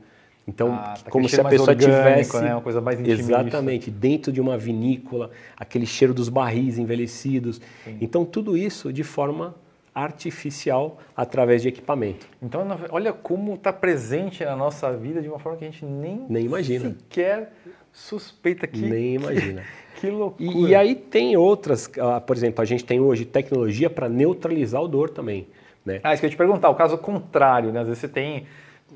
[0.47, 2.55] Então, ah, tá como se a pessoa orgânico, tivesse né?
[2.55, 7.61] uma coisa mais exatamente dentro de uma vinícola, aquele cheiro dos barris envelhecidos.
[7.85, 7.99] Sim.
[8.01, 9.55] Então, tudo isso de forma
[9.95, 12.27] artificial através de equipamento.
[12.41, 16.25] Então, olha como está presente na nossa vida de uma forma que a gente nem,
[16.29, 16.91] nem imagina.
[16.91, 17.53] sequer
[17.93, 18.81] suspeita que...
[18.81, 19.63] Nem imagina.
[19.97, 20.51] Que, loucura.
[20.51, 24.81] E, e, aí tem outras, uh, por exemplo, a gente tem hoje tecnologia para neutralizar
[24.81, 25.47] o odor também.
[25.85, 26.01] Né?
[26.03, 27.81] Ah, isso que eu ia te perguntar, o caso contrário, né?
[27.81, 28.47] Às vezes você tem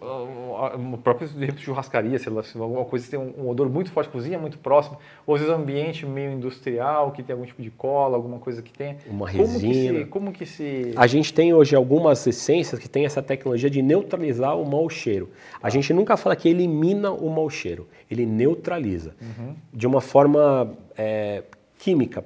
[0.00, 4.38] o próprio de churrascaria, sei lá, alguma coisa que tem um, odor muito forte, cozinha
[4.38, 8.16] muito próximo, ou às vezes um ambiente meio industrial, que tem algum tipo de cola,
[8.16, 8.96] alguma coisa que tem.
[9.06, 10.06] Uma resina.
[10.06, 10.92] Como que, se, como que se...
[10.96, 15.30] A gente tem hoje algumas essências que tem essa tecnologia de neutralizar o mau cheiro.
[15.62, 15.70] A ah.
[15.70, 19.14] gente nunca fala que elimina o mau cheiro, ele neutraliza.
[19.20, 19.54] Uhum.
[19.72, 21.42] De uma forma é,
[21.78, 22.24] química.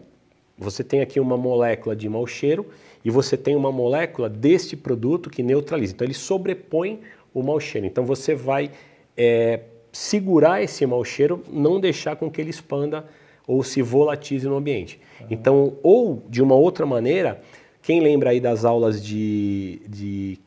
[0.58, 2.66] Você tem aqui uma molécula de mau cheiro
[3.04, 5.94] e você tem uma molécula deste produto que neutraliza.
[5.94, 7.00] Então ele sobrepõe
[7.32, 7.86] o mau cheiro.
[7.86, 8.70] Então você vai
[9.16, 9.60] é,
[9.92, 13.04] segurar esse mau cheiro, não deixar com que ele expanda
[13.46, 15.00] ou se volatize no ambiente.
[15.20, 15.26] Uhum.
[15.30, 17.42] Então, ou de uma outra maneira,
[17.82, 20.38] quem lembra aí das aulas de, de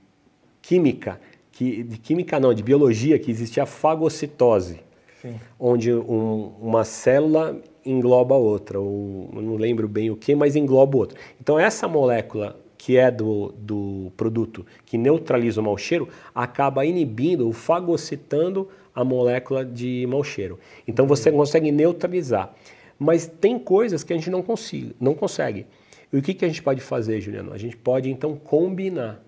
[0.61, 1.19] química,
[1.51, 4.79] que, de química não, de biologia, que existia a fagocitose,
[5.21, 5.35] Sim.
[5.59, 10.97] onde um, uma célula engloba outra, ou, eu não lembro bem o que, mas engloba
[10.97, 11.19] outra.
[11.41, 17.45] Então essa molécula que é do, do produto que neutraliza o mau cheiro, acaba inibindo
[17.45, 20.59] ou fagocitando a molécula de mau cheiro.
[20.85, 22.53] Então você consegue neutralizar.
[22.99, 25.65] Mas tem coisas que a gente não, consiga, não consegue.
[26.11, 27.53] E o que, que a gente pode fazer, Juliano?
[27.53, 29.23] A gente pode então combinar.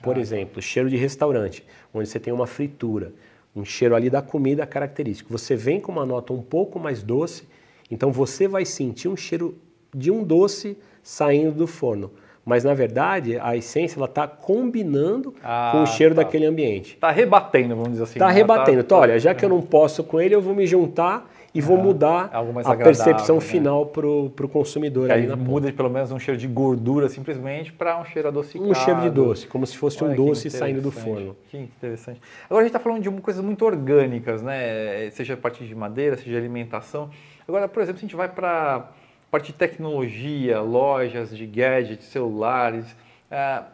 [0.00, 3.12] Por ah, exemplo, cheiro de restaurante, onde você tem uma fritura,
[3.54, 5.36] um cheiro ali da comida característico.
[5.36, 7.48] Você vem com uma nota um pouco mais doce,
[7.90, 9.58] então você vai sentir um cheiro
[9.92, 12.12] de um doce saindo do forno
[12.44, 16.22] mas na verdade a essência ela está combinando ah, com o cheiro tá.
[16.22, 16.94] daquele ambiente.
[16.94, 18.14] Está rebatendo, vamos dizer assim.
[18.14, 18.34] Está né?
[18.34, 18.78] rebatendo.
[18.78, 21.60] Tá, então, olha, já que eu não posso com ele, eu vou me juntar e
[21.60, 22.30] vou ah, mudar
[22.64, 23.40] a percepção né?
[23.42, 25.06] final para o consumidor.
[25.06, 28.70] Que aí muda de, pelo menos um cheiro de gordura simplesmente para um cheiro adocicado.
[28.70, 31.36] Um cheiro de doce, como se fosse olha, um doce saindo do forno.
[31.50, 32.20] Que interessante.
[32.46, 35.10] Agora a gente está falando de coisas muito orgânicas, né?
[35.10, 37.10] Seja a partir de madeira, seja alimentação.
[37.46, 38.88] Agora, por exemplo, se a gente vai para
[39.32, 42.84] parte de tecnologia, lojas de gadgets, celulares.
[43.30, 43.64] Uh,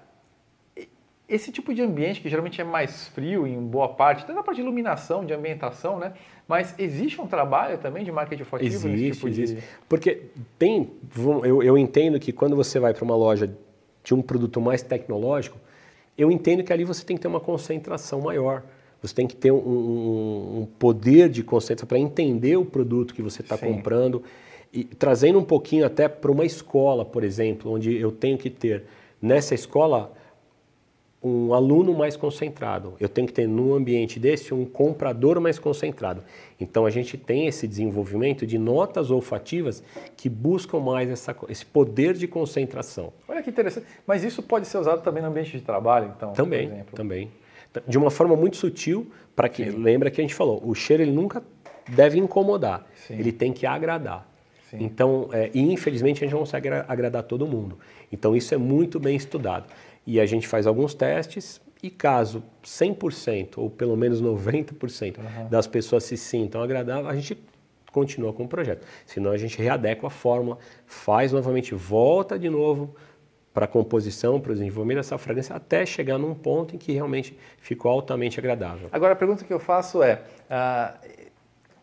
[1.28, 4.58] esse tipo de ambiente que geralmente é mais frio em boa parte, até na parte
[4.58, 6.12] de iluminação, de ambientação, né?
[6.46, 9.56] Mas existe um trabalho também de marketing olfativo existe, nesse tipo existe.
[9.56, 9.62] de...
[9.88, 10.22] Porque
[10.56, 10.92] tem,
[11.44, 13.52] eu, eu entendo que quando você vai para uma loja
[14.04, 15.58] de um produto mais tecnológico,
[16.16, 18.62] eu entendo que ali você tem que ter uma concentração maior.
[19.02, 23.22] Você tem que ter um, um, um poder de concentração para entender o produto que
[23.22, 24.22] você está comprando.
[24.72, 28.84] E trazendo um pouquinho até para uma escola, por exemplo, onde eu tenho que ter
[29.20, 30.12] nessa escola
[31.22, 32.94] um aluno mais concentrado.
[33.00, 36.22] Eu tenho que ter num ambiente desse um comprador mais concentrado.
[36.60, 39.82] Então a gente tem esse desenvolvimento de notas olfativas
[40.16, 43.12] que buscam mais essa, esse poder de concentração.
[43.26, 43.86] Olha que interessante.
[44.06, 46.32] Mas isso pode ser usado também no ambiente de trabalho, então?
[46.32, 47.30] Também, também.
[47.86, 49.78] De uma forma muito sutil, para que Sim.
[49.78, 51.42] lembra que a gente falou, o cheiro ele nunca
[51.88, 53.18] deve incomodar, Sim.
[53.18, 54.27] ele tem que agradar.
[54.70, 54.78] Sim.
[54.80, 57.78] Então, é, e infelizmente a gente não consegue agradar todo mundo.
[58.12, 59.66] Então isso é muito bem estudado.
[60.06, 65.48] E a gente faz alguns testes e caso 100% ou pelo menos 90% uhum.
[65.48, 67.38] das pessoas se sintam agradáveis, a gente
[67.92, 68.86] continua com o projeto.
[69.06, 72.94] Senão a gente readequa a fórmula, faz novamente, volta de novo
[73.52, 77.36] para a composição, para o desenvolvimento dessa fragrância, até chegar num ponto em que realmente
[77.58, 78.88] ficou altamente agradável.
[78.92, 81.27] Agora a pergunta que eu faço é, uh,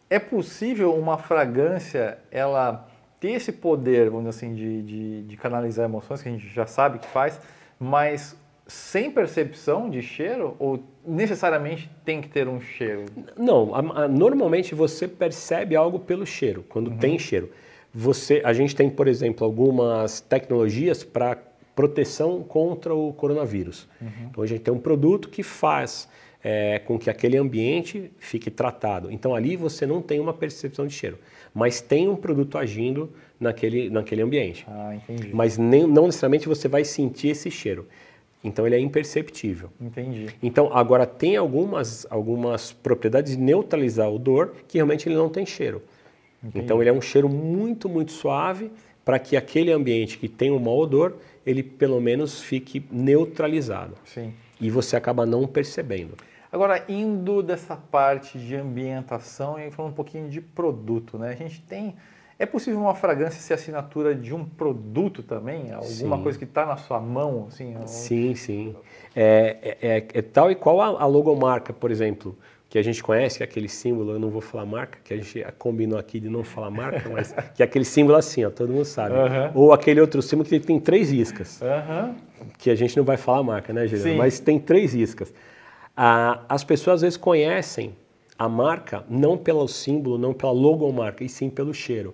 [0.09, 2.87] é possível uma fragrância ela
[3.19, 6.67] ter esse poder, vamos dizer assim, de, de, de, canalizar emoções, que a gente já
[6.67, 7.39] sabe que faz,
[7.79, 8.37] mas
[8.67, 13.05] sem percepção de cheiro ou necessariamente tem que ter um cheiro?
[13.37, 16.97] Não, a, a, normalmente você percebe algo pelo cheiro, quando uhum.
[16.97, 17.51] tem cheiro.
[17.93, 21.37] Você, a gente tem, por exemplo, algumas tecnologias para
[21.75, 23.87] proteção contra o coronavírus.
[24.01, 24.09] Uhum.
[24.29, 26.07] Então a gente tem um produto que faz
[26.47, 29.11] é, com que aquele ambiente fique tratado.
[29.11, 31.17] Então ali você não tem uma percepção de cheiro,
[31.51, 34.63] mas tem um produto agindo naquele, naquele ambiente.
[34.69, 35.33] Ah, entendi.
[35.33, 37.87] Mas nem, não necessariamente você vai sentir esse cheiro.
[38.43, 39.71] Então ele é imperceptível.
[39.81, 40.27] Entendi.
[40.43, 45.47] Então agora tem algumas, algumas propriedades de neutralizar o odor que realmente ele não tem
[45.47, 45.81] cheiro.
[46.43, 46.63] Entendi.
[46.63, 48.69] Então ele é um cheiro muito, muito suave
[49.03, 53.95] para que aquele ambiente que tem um mau odor, ele pelo menos fique neutralizado.
[54.05, 54.31] Sim.
[54.61, 56.13] E você acaba não percebendo.
[56.55, 61.31] Agora, indo dessa parte de ambientação e falando um pouquinho de produto, né?
[61.31, 61.97] A gente tem.
[62.39, 65.73] É possível uma fragrância ser assinatura de um produto também?
[65.73, 66.23] Alguma sim.
[66.23, 67.47] coisa que está na sua mão?
[67.49, 68.75] Assim, sim, sim.
[69.13, 72.37] É, é, é, é tal e qual a, a, logomarca, por exemplo,
[72.69, 75.17] que a gente conhece, que é aquele símbolo, eu não vou falar marca, que a
[75.17, 78.71] gente combinou aqui de não falar marca, mas que é aquele símbolo assim, ó, todo
[78.71, 79.13] mundo sabe.
[79.53, 81.59] Ou aquele outro símbolo que tem três iscas.
[82.57, 84.19] Que a gente não vai falar marca, né, Juliano?
[84.19, 85.33] Mas tem três iscas.
[85.95, 87.95] Ah, as pessoas às vezes conhecem
[88.37, 92.13] a marca não pelo símbolo, não pela logomarca, e sim pelo cheiro.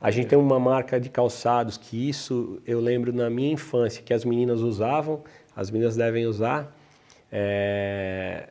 [0.00, 4.12] A gente tem uma marca de calçados que isso eu lembro na minha infância que
[4.12, 5.22] as meninas usavam,
[5.56, 6.76] as meninas devem usar,
[7.32, 8.50] é...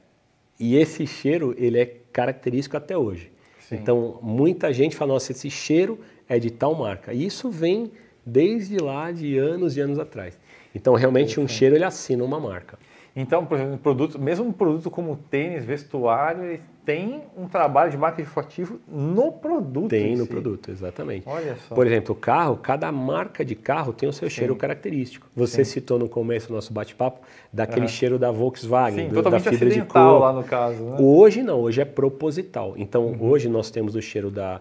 [0.60, 3.32] e esse cheiro ele é característico até hoje.
[3.60, 3.76] Sim.
[3.76, 7.14] Então muita gente fala, nossa, esse cheiro é de tal marca.
[7.14, 7.92] E isso vem
[8.26, 10.40] desde lá de anos e anos atrás.
[10.74, 12.80] Então realmente um cheiro ele assina uma marca.
[13.15, 17.97] Então, por exemplo, produto, mesmo um produto como tênis, vestuário, ele tem um trabalho de
[17.97, 19.89] marketing ativo no produto.
[19.89, 20.30] Tem no si.
[20.30, 21.23] produto, exatamente.
[21.28, 21.76] Olha só.
[21.76, 24.36] Por exemplo, o carro, cada marca de carro tem o seu Sim.
[24.36, 25.28] cheiro característico.
[25.36, 25.73] Você Sim.
[25.73, 27.21] citou no começo do nosso bate-papo
[27.52, 30.19] daquele cheiro da Volkswagen, Sim, do, da fibra de couro.
[30.19, 30.84] lá no caso.
[30.84, 30.97] Né?
[30.99, 32.73] Hoje não, hoje é proposital.
[32.78, 33.30] Então, uhum.
[33.30, 34.60] hoje nós temos o cheiro da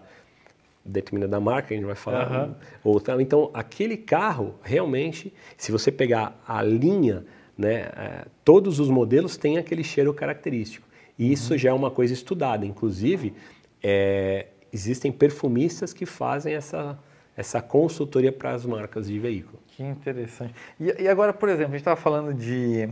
[0.85, 2.53] determinada marca, a gente vai falar uhum.
[2.83, 3.19] outra.
[3.19, 7.25] Então, aquele carro, realmente, se você pegar a linha
[7.57, 7.89] né?
[7.95, 10.87] É, todos os modelos têm aquele cheiro característico.
[11.17, 11.59] E isso uhum.
[11.59, 12.65] já é uma coisa estudada.
[12.65, 13.33] Inclusive,
[13.81, 16.97] é, existem perfumistas que fazem essa,
[17.37, 19.59] essa consultoria para as marcas de veículo.
[19.67, 20.53] Que interessante.
[20.79, 22.89] E, e agora, por exemplo, a gente estava falando de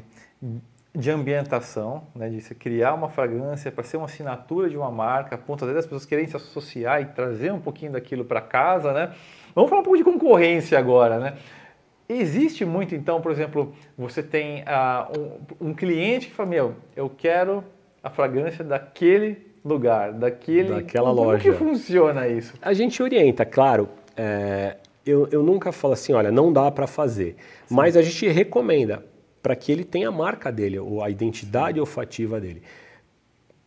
[0.93, 5.35] de ambientação, né, de você criar uma fragrância para ser uma assinatura de uma marca,
[5.35, 9.13] a ponto das pessoas querem se associar e trazer um pouquinho daquilo para casa, né?
[9.55, 11.37] Vamos falar um pouco de concorrência agora, né?
[12.19, 15.19] Existe muito, então, por exemplo, você tem uh,
[15.61, 17.63] um, um, cliente que fala, meu, eu quero
[18.03, 20.69] a fragrância daquele lugar, daquele...
[20.69, 21.43] Daquela como, loja.
[21.43, 22.53] Como que funciona isso?
[22.61, 23.87] A gente orienta, claro.
[24.17, 27.35] É, eu, eu nunca falo assim, olha, não dá para fazer.
[27.65, 27.75] Sim.
[27.75, 29.05] Mas a gente recomenda
[29.41, 32.61] para que ele tenha a marca dele, ou a identidade olfativa dele.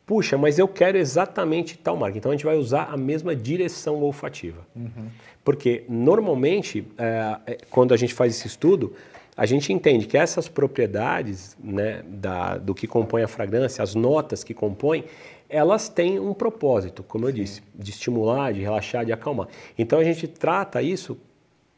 [0.06, 2.18] Puxa, mas eu quero exatamente tal marca.
[2.18, 4.66] Então a gente vai usar a mesma direção olfativa.
[4.76, 5.08] Uhum.
[5.42, 8.92] Porque normalmente, é, é, quando a gente faz esse estudo,
[9.36, 14.44] a gente entende que essas propriedades né, da, do que compõe a fragrância, as notas
[14.44, 15.04] que compõem,
[15.48, 17.36] elas têm um propósito, como eu Sim.
[17.36, 19.48] disse, de estimular, de relaxar, de acalmar.
[19.78, 21.18] Então a gente trata isso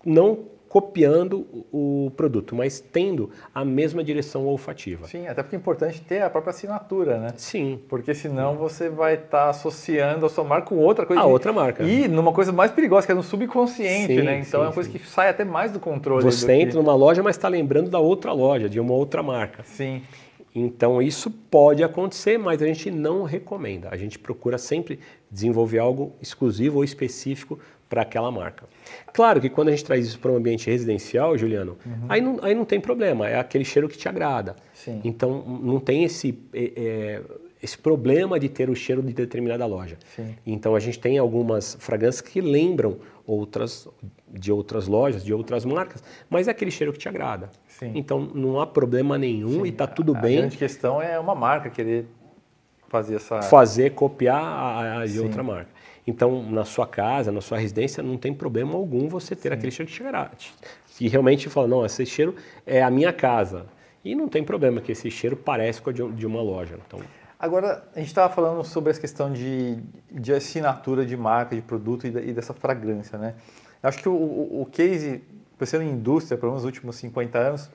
[0.05, 5.07] não copiando o produto, mas tendo a mesma direção olfativa.
[5.07, 7.33] Sim, até porque é importante ter a própria assinatura, né?
[7.37, 7.81] Sim.
[7.88, 11.22] Porque senão você vai estar tá associando a sua marca com outra coisa.
[11.22, 11.83] A outra marca.
[11.85, 14.40] E numa coisa mais perigosa, que é no subconsciente, sim, né?
[14.40, 14.98] Então sim, é uma coisa sim.
[14.98, 16.24] que sai até mais do controle.
[16.24, 16.76] Você do entra que...
[16.76, 19.62] numa loja, mas está lembrando da outra loja, de uma outra marca.
[19.64, 20.02] Sim.
[20.59, 23.90] Então isso pode acontecer, mas a gente não recomenda.
[23.90, 24.99] A gente procura sempre
[25.31, 27.59] desenvolver algo exclusivo ou específico
[27.90, 28.64] para aquela marca.
[29.12, 32.07] Claro que quando a gente traz isso para um ambiente residencial, Juliano, uhum.
[32.09, 34.57] aí, não, aí não tem problema, é aquele cheiro que te agrada.
[34.73, 35.03] Sim.
[35.05, 37.23] Então não tem esse, é, é,
[37.62, 39.97] esse problema de ter o cheiro de determinada loja.
[40.14, 40.37] Sim.
[40.47, 43.88] Então a gente tem algumas fragrâncias que lembram outras
[44.29, 47.51] de outras lojas, de outras marcas, mas é aquele cheiro que te agrada.
[47.66, 47.92] Sim.
[47.95, 49.66] Então não há problema nenhum Sim.
[49.66, 50.38] e está tudo a, bem.
[50.38, 52.07] A grande questão é uma marca querer
[52.88, 55.77] fazer essa fazer copiar a, a de outra marca.
[56.07, 59.90] Então, na sua casa, na sua residência, não tem problema algum você ter aquele cheiro
[59.90, 60.31] que chegará.
[61.01, 63.66] E realmente fala, não, esse cheiro é a minha casa.
[64.05, 66.79] E não tem problema que esse cheiro parece com o de uma loja.
[66.87, 67.01] Então...
[67.38, 69.77] Agora, a gente estava falando sobre essa questão de,
[70.11, 73.35] de assinatura de marca, de produto e, e dessa fragrância, né?
[73.83, 75.22] Eu acho que o, o, o case,
[75.59, 77.70] pensando em indústria, pelo menos nos últimos 50 anos,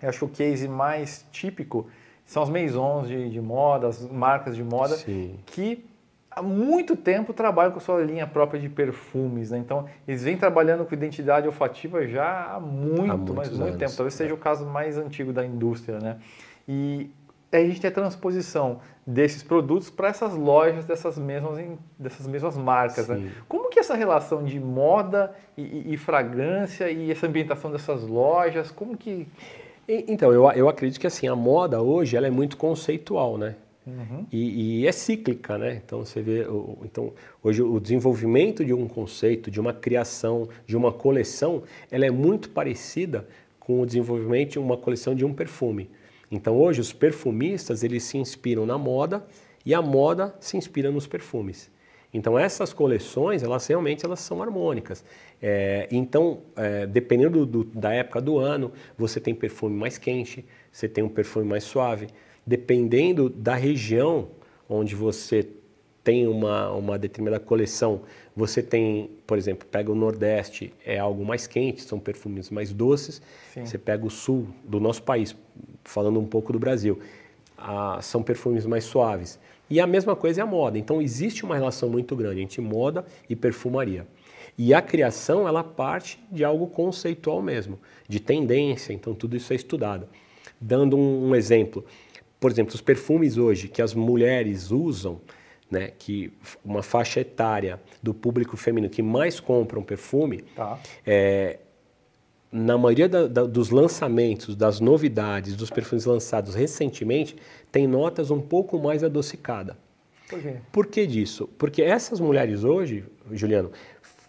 [0.00, 1.86] eu acho que o case mais típico
[2.24, 5.38] são as maisons de, de moda, as marcas de moda, Sim.
[5.44, 5.84] que
[6.30, 9.58] há muito tempo trabalham com sua linha própria de perfumes, né?
[9.58, 13.76] Então, eles vêm trabalhando com identidade olfativa já há muito, há mas muito anos.
[13.76, 13.92] tempo.
[13.94, 16.18] Talvez seja o caso mais antigo da indústria, né?
[16.66, 17.10] E
[17.52, 21.58] a gente tem a transposição desses produtos para essas lojas dessas mesmas,
[21.98, 23.30] dessas mesmas marcas, né?
[23.48, 28.70] Como que é essa relação de moda e, e, fragrância e essa ambientação dessas lojas,
[28.70, 29.26] como que...
[29.88, 33.56] Então, eu, eu acredito que assim, a moda hoje ela é muito conceitual, né?
[33.84, 34.26] Uhum.
[34.30, 35.80] E, e, é cíclica, né?
[35.84, 36.46] Então você vê,
[36.84, 42.10] então hoje o desenvolvimento de um conceito, de uma criação, de uma coleção, ela é
[42.10, 43.26] muito parecida
[43.58, 45.90] com o desenvolvimento de uma coleção de um perfume.
[46.30, 49.26] Então hoje os perfumistas eles se inspiram na moda
[49.64, 51.70] e a moda se inspira nos perfumes.
[52.12, 55.04] Então essas coleções elas realmente elas são harmônicas.
[55.40, 60.88] É, então é, dependendo do, da época do ano você tem perfume mais quente, você
[60.88, 62.08] tem um perfume mais suave
[62.46, 64.28] dependendo da região
[64.68, 65.46] onde você
[66.02, 68.02] tem uma, uma determinada coleção,
[68.34, 73.20] você tem, por exemplo, pega o Nordeste, é algo mais quente, são perfumes mais doces.
[73.52, 73.66] Sim.
[73.66, 75.36] Você pega o Sul do nosso país,
[75.84, 76.98] falando um pouco do Brasil,
[77.58, 79.38] ah, são perfumes mais suaves.
[79.68, 80.78] E a mesma coisa é a moda.
[80.78, 84.06] Então existe uma relação muito grande entre moda e perfumaria.
[84.56, 89.56] E a criação, ela parte de algo conceitual mesmo, de tendência, então tudo isso é
[89.56, 90.08] estudado.
[90.60, 91.84] Dando um, um exemplo,
[92.38, 95.20] por exemplo, os perfumes hoje que as mulheres usam,
[95.70, 96.32] né, que
[96.64, 100.78] uma faixa etária do público feminino que mais compram perfume, tá.
[101.06, 101.58] é,
[102.50, 107.36] na maioria da, da, dos lançamentos, das novidades, dos perfumes lançados recentemente,
[107.70, 109.76] tem notas um pouco mais adocicadas.
[110.28, 110.56] Por quê?
[110.72, 111.48] Por que disso?
[111.58, 113.70] Porque essas mulheres hoje, Juliano,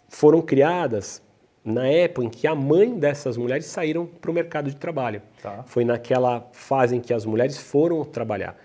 [0.08, 1.22] foram criadas
[1.64, 5.22] na época em que a mãe dessas mulheres saíram para o mercado de trabalho.
[5.42, 5.64] Tá.
[5.68, 8.58] Foi naquela fase em que as mulheres foram trabalhar.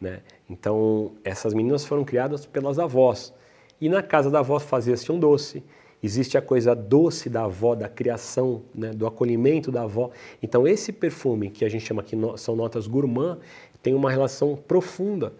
[0.00, 0.20] Né?
[0.48, 3.32] Então, essas meninas foram criadas pelas avós.
[3.80, 5.62] E na casa da avó fazia-se um doce.
[6.02, 8.90] Existe a coisa doce da avó, da criação, né?
[8.90, 10.10] do acolhimento da avó.
[10.42, 13.38] Então, esse perfume, que a gente chama aqui são notas gourmand,
[13.82, 15.32] tem uma relação profunda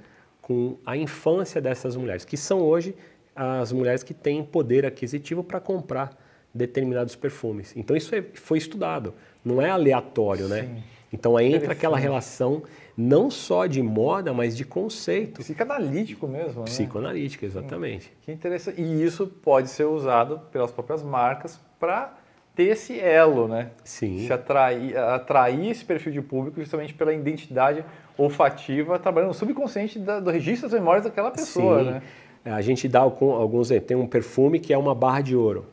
[0.42, 2.94] com a infância dessas mulheres, que são hoje
[3.34, 6.16] as mulheres que têm poder aquisitivo para comprar
[6.54, 7.74] determinados perfumes.
[7.76, 9.12] Então isso é, foi estudado,
[9.44, 10.62] não é aleatório, né?
[10.62, 10.82] Sim.
[11.12, 12.62] Então aí entra aquela relação
[12.96, 15.40] não só de moda, mas de conceito.
[15.40, 16.64] Psicanalítico mesmo, né?
[16.64, 18.10] Psicoanalítico, exatamente.
[18.22, 18.80] Que interessante.
[18.80, 22.14] E isso pode ser usado pelas próprias marcas para
[22.54, 23.70] ter esse elo, né?
[23.84, 24.26] Sim.
[24.26, 27.84] Se atrair, atrair esse perfil de público justamente pela identidade
[28.16, 31.90] olfativa, trabalhando no subconsciente da, do registro das memórias daquela pessoa, Sim.
[31.90, 32.02] né?
[32.46, 33.68] A gente dá alguns.
[33.86, 35.66] Tem um perfume que é uma barra de ouro.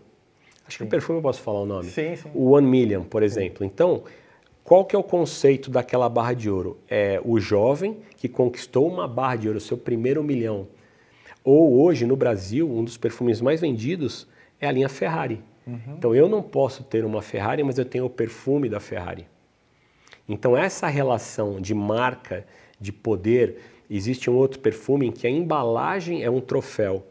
[0.67, 1.85] Acho que o perfume eu posso falar o nome.
[1.85, 2.29] Sim, sim.
[2.33, 3.65] O One Million, por exemplo.
[3.65, 4.03] Então,
[4.63, 6.77] qual que é o conceito daquela barra de ouro?
[6.89, 10.67] É o jovem que conquistou uma barra de ouro, seu primeiro milhão.
[11.43, 14.25] Ou hoje, no Brasil, um dos perfumes mais vendidos
[14.61, 15.43] é a linha Ferrari.
[15.97, 19.27] Então, eu não posso ter uma Ferrari, mas eu tenho o perfume da Ferrari.
[20.27, 22.45] Então, essa relação de marca,
[22.79, 23.57] de poder,
[23.89, 27.05] existe um outro perfume em que a embalagem é um troféu.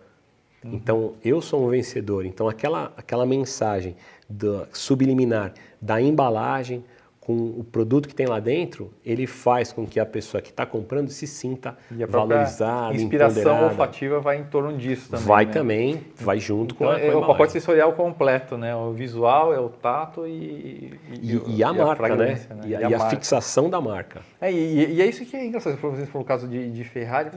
[0.65, 2.25] Então, eu sou um vencedor.
[2.25, 3.97] Então, aquela, aquela mensagem
[4.29, 6.85] da, subliminar da embalagem
[7.25, 10.67] com o produto que tem lá dentro, ele faz com que a pessoa que está
[10.67, 13.65] comprando se sinta E a valorizada, inspiração empoderada.
[13.67, 15.25] olfativa vai em torno disso também.
[15.25, 15.53] vai né?
[15.53, 18.75] também, vai junto com Então, a, com a é o pacote sensorial completo, né?
[18.75, 21.95] O visual, é o tato e, E, e a marca, né?
[22.37, 23.11] fragrância, E, a, e a marca.
[23.11, 24.23] fixação da marca.
[24.41, 27.31] É, e, e é isso que é engraçado, por exemplo, no caso de, de Ferrari,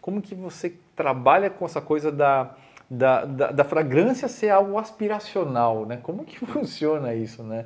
[0.00, 2.54] como que você trabalha com essa coisa da,
[2.88, 5.98] da, da, da fragrância ser algo aspiracional, né?
[6.00, 7.64] Como que funciona isso, né?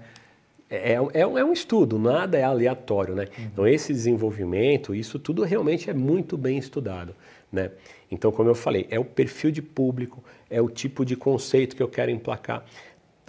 [0.68, 3.28] É, é, é um estudo, nada é aleatório, né?
[3.38, 7.14] Então esse desenvolvimento, isso tudo realmente é muito bem estudado,
[7.52, 7.70] né?
[8.10, 11.82] Então, como eu falei, é o perfil de público, é o tipo de conceito que
[11.82, 12.64] eu quero emplacar.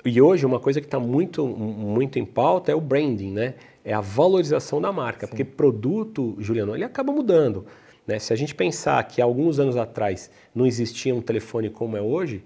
[0.06, 3.56] E hoje uma coisa que está muito, muito em pauta é o branding, né?
[3.84, 7.66] É a valorização da marca, porque produto, Juliano, ele acaba mudando.
[8.06, 8.20] Né?
[8.20, 12.44] Se a gente pensar que alguns anos atrás não existia um telefone como é hoje,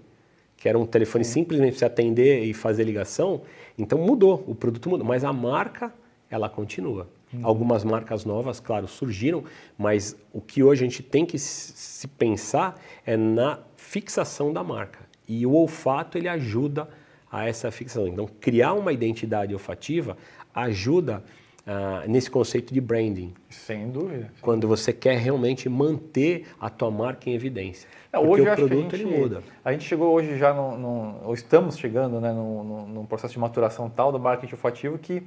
[0.62, 3.42] que era um telefone simplesmente para você atender e fazer ligação,
[3.78, 5.92] então mudou, o produto mudou, mas a marca,
[6.30, 7.10] ela continua.
[7.42, 9.44] Algumas marcas novas, claro, surgiram,
[9.78, 14.64] mas o que hoje a gente tem que se se pensar é na fixação da
[14.64, 15.00] marca.
[15.28, 16.90] E o olfato, ele ajuda
[17.32, 18.08] a essa fixação.
[18.08, 20.18] Então, criar uma identidade olfativa
[20.54, 21.24] ajuda
[21.66, 24.32] ah, nesse conceito de branding, Sem dúvida.
[24.42, 27.88] quando você quer realmente manter a tua marca em evidência.
[28.12, 29.44] Não, Porque hoje o produto a gente, ele muda.
[29.64, 33.40] A gente chegou hoje já, no, no- ou estamos chegando, né, num, num- processo de
[33.40, 35.24] maturação tal do marketing olfativo que,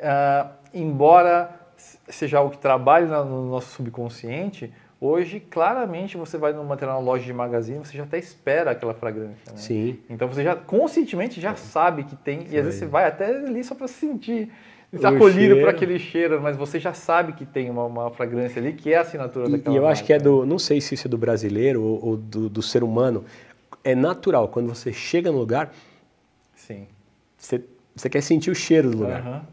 [0.00, 1.60] ah, embora
[2.08, 7.32] seja algo que trabalhe no nosso subconsciente, hoje claramente você vai numa determinada loja de
[7.32, 9.52] magazine, você já até espera aquela fragrância.
[9.52, 9.56] Né?
[9.58, 9.98] Sim.
[10.08, 13.62] Então você já conscientemente já sabe que tem, e às vezes você vai até ali
[13.62, 14.50] só para sentir.
[15.04, 15.60] Acolhido cheiro.
[15.60, 18.96] por aquele cheiro, mas você já sabe que tem uma, uma fragrância ali que é
[18.96, 20.30] a assinatura E, daquela e eu acho que é marca.
[20.30, 23.24] do, não sei se isso é do brasileiro ou, ou do, do ser humano,
[23.84, 25.72] é natural, quando você chega no lugar,
[26.54, 26.86] Sim.
[27.36, 27.62] você,
[27.94, 29.20] você quer sentir o cheiro do lugar.
[29.20, 29.46] Aham.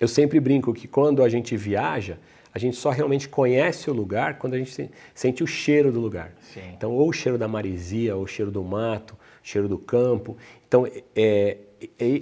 [0.00, 2.18] Eu sempre brinco que quando a gente viaja,
[2.52, 6.00] a gente só realmente conhece o lugar quando a gente se- sente o cheiro do
[6.00, 6.32] lugar.
[6.40, 6.60] Sim.
[6.76, 10.36] Então, ou o cheiro da maresia, ou o cheiro do mato, o cheiro do campo.
[10.68, 11.56] Então, é-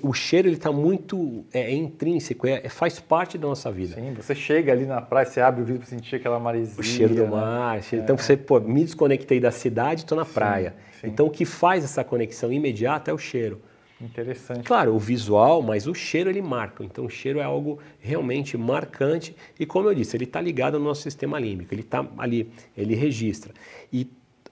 [0.02, 3.94] o cheiro ele está muito é, é intrínseco, é, é- faz parte da nossa vida.
[3.94, 6.74] Sim, você chega ali na praia, você abre o vidro para sentir aquela maresia.
[6.78, 7.28] O cheiro do né?
[7.30, 7.82] mar.
[7.82, 10.74] cheiro- Então você, pô, me desconectei da cidade, estou na praia.
[11.00, 11.06] sim.
[11.06, 13.60] Então o que faz essa conexão imediata é o cheiro.
[14.00, 14.64] Interessante.
[14.64, 16.82] Claro, o visual, mas o cheiro ele marca.
[16.84, 20.80] Então o cheiro é algo realmente marcante e como eu disse, ele está ligado ao
[20.80, 21.72] nosso sistema límbico.
[21.72, 23.54] Ele está ali, ele registra.
[23.92, 24.08] E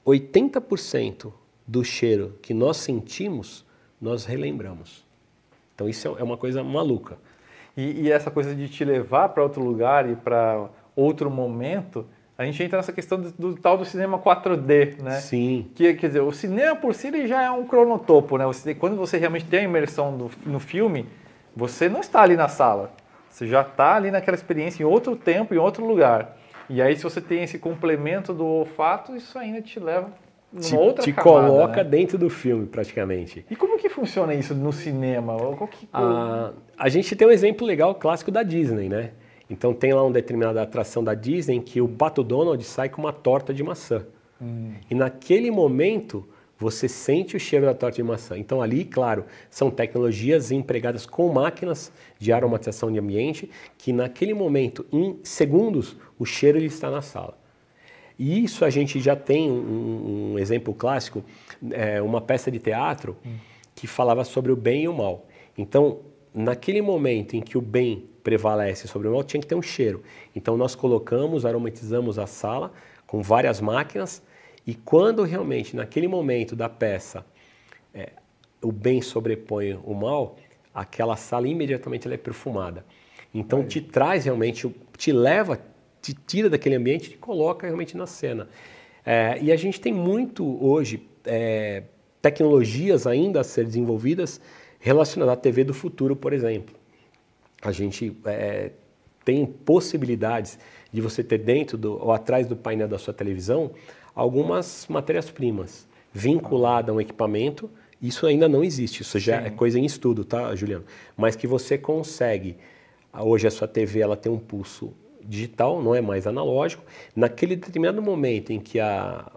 [0.06, 1.32] 80%
[1.66, 3.64] do cheiro que nós sentimos,
[4.02, 5.04] nós relembramos.
[5.74, 7.16] Então isso é uma coisa maluca.
[7.76, 12.04] E, e essa coisa de te levar para outro lugar e para outro momento,
[12.36, 15.12] a gente entra nessa questão do, do tal do cinema 4D, né?
[15.12, 15.70] Sim.
[15.74, 18.44] Que, quer dizer, o cinema por si ele já é um cronotopo, né?
[18.44, 21.06] Você, quando você realmente tem a imersão do- no filme,
[21.56, 22.92] você não está ali na sala.
[23.30, 26.36] Você já está ali naquela experiência em outro tempo, em outro lugar.
[26.68, 30.10] E aí, se você tem esse complemento do olfato, isso ainda te leva
[30.60, 31.90] Te, outra te camada, coloca né?
[31.90, 33.44] dentro do filme, praticamente.
[33.50, 35.36] E como que funciona isso no cinema?
[35.36, 39.12] Qual que- A, a gente tem um exemplo legal clássico da Disney, né?
[39.48, 43.00] Então tem lá uma determinada atração da Disney em que o Pato Donald sai com
[43.02, 44.04] uma torta de maçã.
[44.90, 46.26] E naquele momento
[46.58, 48.36] você sente o cheiro da torta de maçã.
[48.36, 53.48] Então ali, claro, são tecnologias empregadas com máquinas de aromatização de ambiente
[53.78, 57.36] que naquele momento, em segundos, o cheiro ele está na sala.
[58.18, 61.24] E isso a gente já tem um, um exemplo clássico,
[61.70, 63.16] é, uma peça de teatro
[63.74, 65.26] que falava sobre o bem e o mal.
[65.56, 66.00] Então,
[66.34, 70.02] naquele momento em que o bem prevalece sobre o mal, tinha que ter um cheiro.
[70.34, 72.72] Então, nós colocamos, aromatizamos a sala
[73.06, 74.22] com várias máquinas
[74.66, 77.26] e quando realmente, naquele momento da peça,
[77.92, 78.10] é,
[78.62, 80.36] o bem sobrepõe o mal,
[80.72, 82.84] aquela sala imediatamente ela é perfumada.
[83.34, 85.60] Então te traz realmente, te leva,
[86.02, 88.48] te tira daquele ambiente e te coloca realmente na cena.
[89.06, 91.84] É, e a gente tem muito hoje é,
[92.20, 94.40] tecnologias ainda a ser desenvolvidas
[94.80, 96.74] relacionado à TV do futuro, por exemplo.
[97.62, 98.72] A gente é,
[99.24, 100.58] tem possibilidades
[100.92, 103.70] de você ter dentro do, ou atrás do painel da sua televisão
[104.14, 107.70] algumas matérias-primas vinculadas a um equipamento.
[108.00, 109.46] Isso ainda não existe, isso já Sim.
[109.46, 110.84] é coisa em estudo, tá, Juliano?
[111.16, 112.56] Mas que você consegue,
[113.16, 114.92] hoje a sua TV ela tem um pulso
[115.26, 116.84] digital, não é mais analógico.
[117.14, 119.30] Naquele determinado momento em que a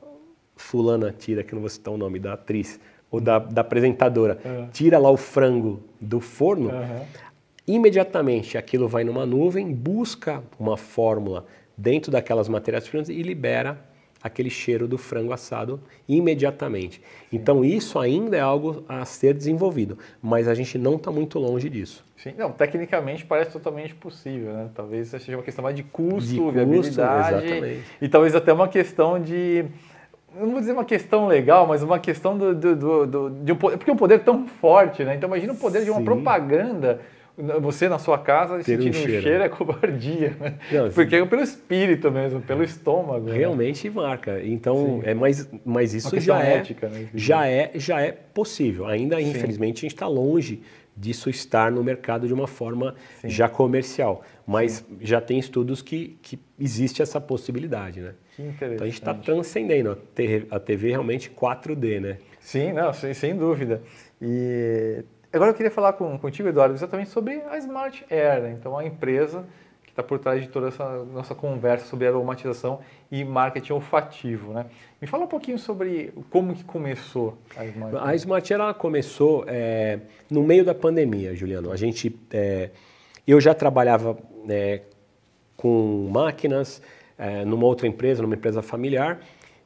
[0.56, 2.80] fulana tira, que não vou citar o nome da atriz,
[3.12, 4.68] ou da, da apresentadora, uhum.
[4.72, 7.06] tira lá o frango do forno, uhum.
[7.68, 11.46] imediatamente aquilo vai numa nuvem, busca uma fórmula
[11.78, 13.80] dentro daquelas matérias-primas e libera
[14.26, 17.00] aquele cheiro do frango assado imediatamente.
[17.00, 17.38] Sim.
[17.38, 21.70] Então isso ainda é algo a ser desenvolvido, mas a gente não está muito longe
[21.70, 22.04] disso.
[22.18, 24.70] Sim, não, tecnicamente parece totalmente possível, né?
[24.74, 27.84] Talvez seja uma questão mais de custo, de viabilidade custo, exatamente.
[28.02, 29.66] e talvez até uma questão de
[30.34, 33.56] não vou dizer uma questão legal, mas uma questão do, do, do, do de um
[33.56, 35.16] poder, porque é um poder tão forte, né?
[35.16, 36.06] Então imagina o poder de uma Sim.
[36.06, 37.00] propaganda
[37.62, 39.20] você na sua casa Ter sentindo um cheiro.
[39.20, 40.56] um cheiro é covardia, né?
[40.72, 43.30] Não, Porque é pelo espírito mesmo, pelo estômago.
[43.30, 43.38] Né?
[43.38, 43.96] Realmente né?
[43.96, 44.42] marca.
[44.44, 47.10] Então, é mais, mas isso já é, ética, né?
[47.14, 48.86] já é já é possível.
[48.86, 49.30] Ainda, Sim.
[49.30, 50.62] infelizmente, a gente está longe
[50.96, 53.30] disso estar no mercado de uma forma Sim.
[53.30, 54.24] já comercial.
[54.48, 54.98] Mas Sim.
[55.02, 58.14] já tem estudos que, que existe essa possibilidade, né?
[58.36, 58.76] Que interessante.
[58.76, 62.18] Então a gente está transcendendo a TV, a TV realmente 4D, né?
[62.40, 63.82] Sim, não, sem, sem dúvida.
[64.22, 65.04] E
[65.36, 68.56] agora eu queria falar com, contigo, Eduardo, exatamente sobre a Smart Air, né?
[68.60, 69.46] então a empresa
[69.84, 72.80] que está por trás de toda essa nossa conversa sobre aromatização
[73.12, 74.66] e marketing olfativo, né?
[75.00, 78.08] Me fala um pouquinho sobre como que começou a Smart Air.
[78.08, 81.72] A Smart Air começou é, no meio da pandemia, Juliano.
[81.72, 82.72] A gente, é,
[83.28, 84.18] eu já trabalhava
[84.50, 84.82] é,
[85.56, 86.82] com máquinas
[87.18, 89.20] é, numa outra empresa, numa empresa familiar,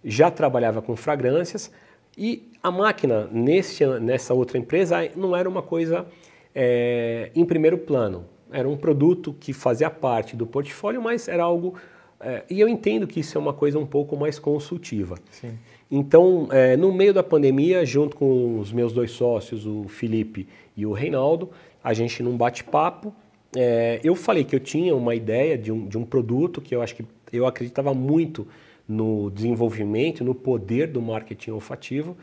[0.04, 1.72] já trabalhava com fragrâncias,
[2.18, 6.06] e a máquina nesse, nessa outra empresa não era uma coisa
[6.54, 8.26] é, em primeiro plano.
[8.52, 11.76] Era um produto que fazia parte do portfólio, mas era algo.
[12.20, 15.16] É, e eu entendo que isso é uma coisa um pouco mais consultiva.
[15.32, 15.58] Sim.
[15.90, 20.86] Então, é, no meio da pandemia, junto com os meus dois sócios, o Felipe e
[20.86, 21.50] o Reinaldo,
[21.84, 23.14] a gente num bate-papo,
[23.56, 26.82] é, eu falei que eu tinha uma ideia de um, de um produto que eu
[26.82, 28.48] acho que eu acreditava muito
[28.88, 32.18] no desenvolvimento, no poder do marketing olfativo.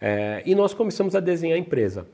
[0.00, 2.06] É, e nós começamos a desenhar a empresa.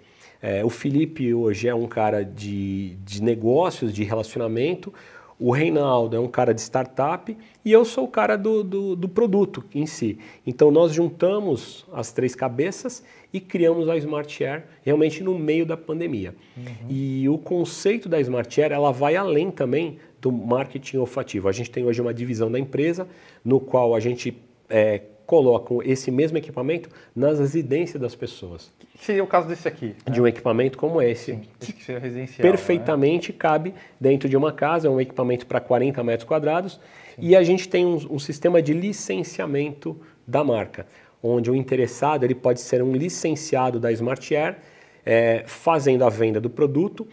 [0.43, 4.93] É, o Felipe hoje é um cara de, de negócios, de relacionamento.
[5.39, 9.09] O Reinaldo é um cara de startup e eu sou o cara do, do, do,
[9.09, 10.19] produto em si.
[10.47, 15.77] Então nós juntamos as três cabeças e criamos a Smart Air realmente no meio da
[15.77, 16.35] pandemia.
[16.57, 16.65] Uhum.
[16.89, 21.49] E o conceito da Smart Air ela vai além também do marketing olfativo.
[21.49, 23.07] A gente tem hoje uma divisão da empresa
[23.45, 24.35] no qual a gente
[24.71, 28.71] é, coloca esse mesmo equipamento nas residências das pessoas.
[28.97, 29.95] Que seria o caso desse aqui?
[30.11, 31.33] De um equipamento como esse.
[31.33, 32.49] Sim, esse que seria residencial.
[32.49, 33.39] Perfeitamente né?
[33.39, 36.75] cabe dentro de uma casa, é um equipamento para 40 metros quadrados.
[37.15, 37.23] Sim.
[37.23, 40.87] E a gente tem um, um sistema de licenciamento da marca,
[41.23, 44.57] onde o interessado ele pode ser um licenciado da Smart Air,
[45.05, 47.07] é, fazendo a venda do produto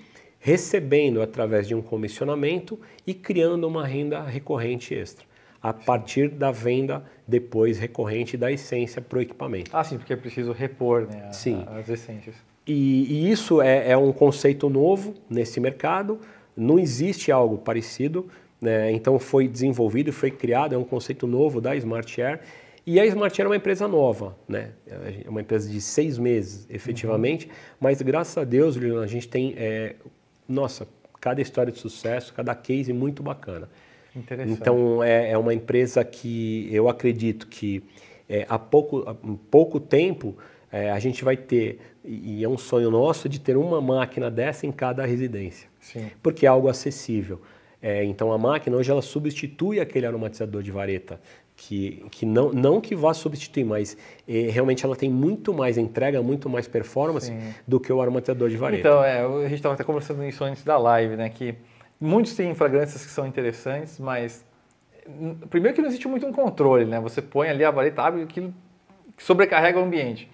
[0.43, 5.26] recebendo através de um comissionamento e criando uma renda recorrente extra,
[5.64, 9.72] a partir da venda depois recorrente da essência para o equipamento.
[9.74, 11.64] Ah, sim, porque é preciso repor né, sim.
[11.80, 12.36] as essências.
[12.68, 16.20] E, e isso é, é, um conceito novo nesse mercado,
[16.55, 18.28] não existe algo parecido,
[18.61, 22.41] né, então foi desenvolvido, foi criado, é um conceito novo da Smart Air.
[22.86, 24.72] E a Smart Air é uma empresa nova, né?
[24.86, 27.53] é uma empresa de seis meses, efetivamente, uhum.
[27.80, 29.95] mas graças a Deus, a gente tem é,
[30.47, 30.86] nossa,
[31.22, 33.70] cada história de sucesso, cada case muito bacana.
[34.47, 37.84] Então é, é uma empresa que eu acredito que
[38.30, 39.16] é, há pouco, há
[39.49, 40.36] pouco tempo
[40.72, 44.66] é, a gente vai ter, e é um sonho nosso, de ter uma máquina dessa
[44.66, 45.70] em cada residência.
[45.80, 46.09] Sim.
[46.22, 47.41] Porque é algo acessível.
[47.82, 51.20] É, então a máquina hoje ela substitui aquele aromatizador de vareta
[51.55, 53.95] que, que não, não que vá substituir, mas
[54.28, 57.53] é, realmente ela tem muito mais entrega, muito mais performance Sim.
[57.68, 58.80] do que o aromatizador de vareta.
[58.80, 61.30] Então, é, a gente estava até conversando isso antes da live, né?
[61.30, 61.55] Que
[62.04, 64.45] muitos têm fragrâncias que são interessantes, mas
[65.49, 66.99] primeiro que não existe muito um controle, né?
[66.99, 68.54] Você põe ali a vareta, abre aquilo
[69.18, 70.30] sobrecarrega o ambiente.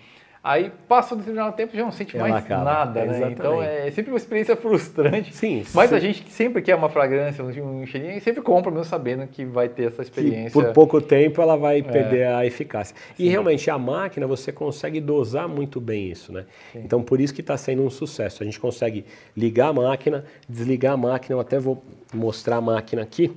[0.49, 2.63] Aí passa um determinado tempo e já não sente Ela mais acaba.
[2.63, 3.31] nada, né?
[3.31, 5.31] Então é sempre uma experiência frustrante.
[5.31, 5.63] Sim.
[5.75, 5.95] Mas sim.
[5.95, 9.89] a gente sempre quer uma fragrância, um cheirinho, sempre compra mesmo sabendo que vai ter
[9.89, 10.49] essa experiência.
[10.49, 11.83] por pouco tempo ela vai é.
[11.83, 12.95] perder a eficácia.
[13.15, 13.25] Sim.
[13.25, 16.47] E realmente a máquina você consegue dosar muito bem isso, né?
[16.73, 16.81] Sim.
[16.83, 18.41] Então por isso que está sendo um sucesso.
[18.41, 19.05] A gente consegue
[19.37, 23.31] ligar a máquina, desligar a máquina, eu até vou mostrar a máquina aqui.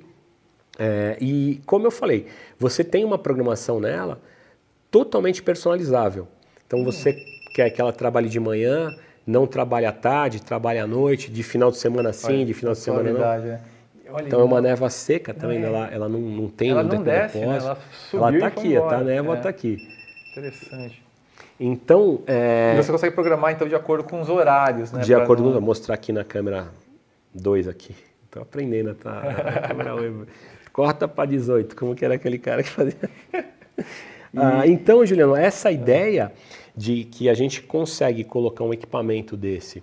[0.79, 2.25] É, e como eu falei,
[2.59, 4.19] você tem uma programação nela
[4.91, 6.27] totalmente personalizável.
[6.73, 7.13] Então você
[7.53, 8.97] quer que ela trabalhe de manhã,
[9.27, 12.73] não trabalha à tarde, trabalha à noite, de final de semana sim, Olha, de final
[12.73, 13.21] de semana não.
[13.21, 13.61] Né?
[14.09, 15.67] Olha, então é uma névoa seca também, é.
[15.67, 17.59] ela, ela não, não tem ela um não desce, né?
[17.59, 18.97] ela subiu Ela tá aqui, tá?
[18.97, 19.41] A névoa é.
[19.41, 19.87] tá aqui.
[20.31, 21.03] Interessante.
[21.61, 22.73] Então, é...
[22.75, 25.03] E você consegue programar então de acordo com os horários, né?
[25.03, 25.53] De acordo não...
[25.53, 26.69] com mostrar aqui na câmera
[27.35, 27.95] 2 aqui.
[28.25, 29.23] Estou aprendendo tá?
[30.73, 32.97] Corta para 18, como que era aquele cara que fazia.
[34.35, 36.33] ah, então, Juliano, essa ideia
[36.77, 39.83] de que a gente consegue colocar um equipamento desse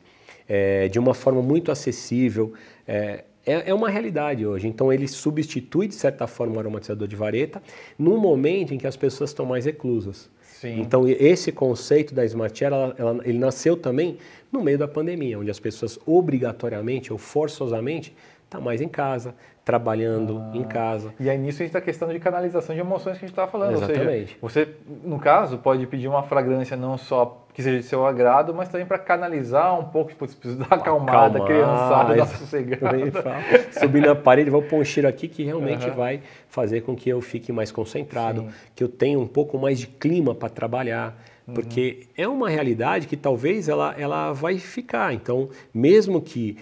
[0.49, 2.53] é, de uma forma muito acessível,
[2.87, 4.67] é, é, é, uma realidade hoje.
[4.67, 7.61] Então ele substitui, de certa forma, o aromatizador de vareta
[7.97, 10.29] num momento em que as pessoas estão mais reclusas.
[10.41, 10.81] Sim.
[10.81, 14.17] Então esse conceito da Smart Air, ela, ela, ele nasceu também
[14.51, 18.13] no meio da pandemia, onde as pessoas obrigatoriamente ou forçosamente
[18.43, 19.35] estão tá mais em casa,
[19.69, 21.13] trabalhando ah, em casa.
[21.19, 23.51] E aí nisso a gente está questão de canalização de emoções que a gente estava
[23.51, 23.73] falando.
[23.73, 24.35] Exatamente.
[24.41, 24.75] Ou seja, você,
[25.07, 28.87] no caso, pode pedir uma fragrância não só que seja de seu agrado, mas também
[28.87, 32.97] para canalizar um pouco, tipo, precisa dar acalmada, criançada, dar sossegada.
[33.79, 35.95] Subir na parede, vou pôr um cheiro aqui que realmente uhum.
[35.95, 38.49] vai fazer com que eu fique mais concentrado, Sim.
[38.73, 41.15] que eu tenha um pouco mais de clima para trabalhar.
[41.53, 42.23] Porque uhum.
[42.23, 45.13] é uma realidade que talvez ela, ela vai ficar.
[45.13, 46.57] Então, mesmo que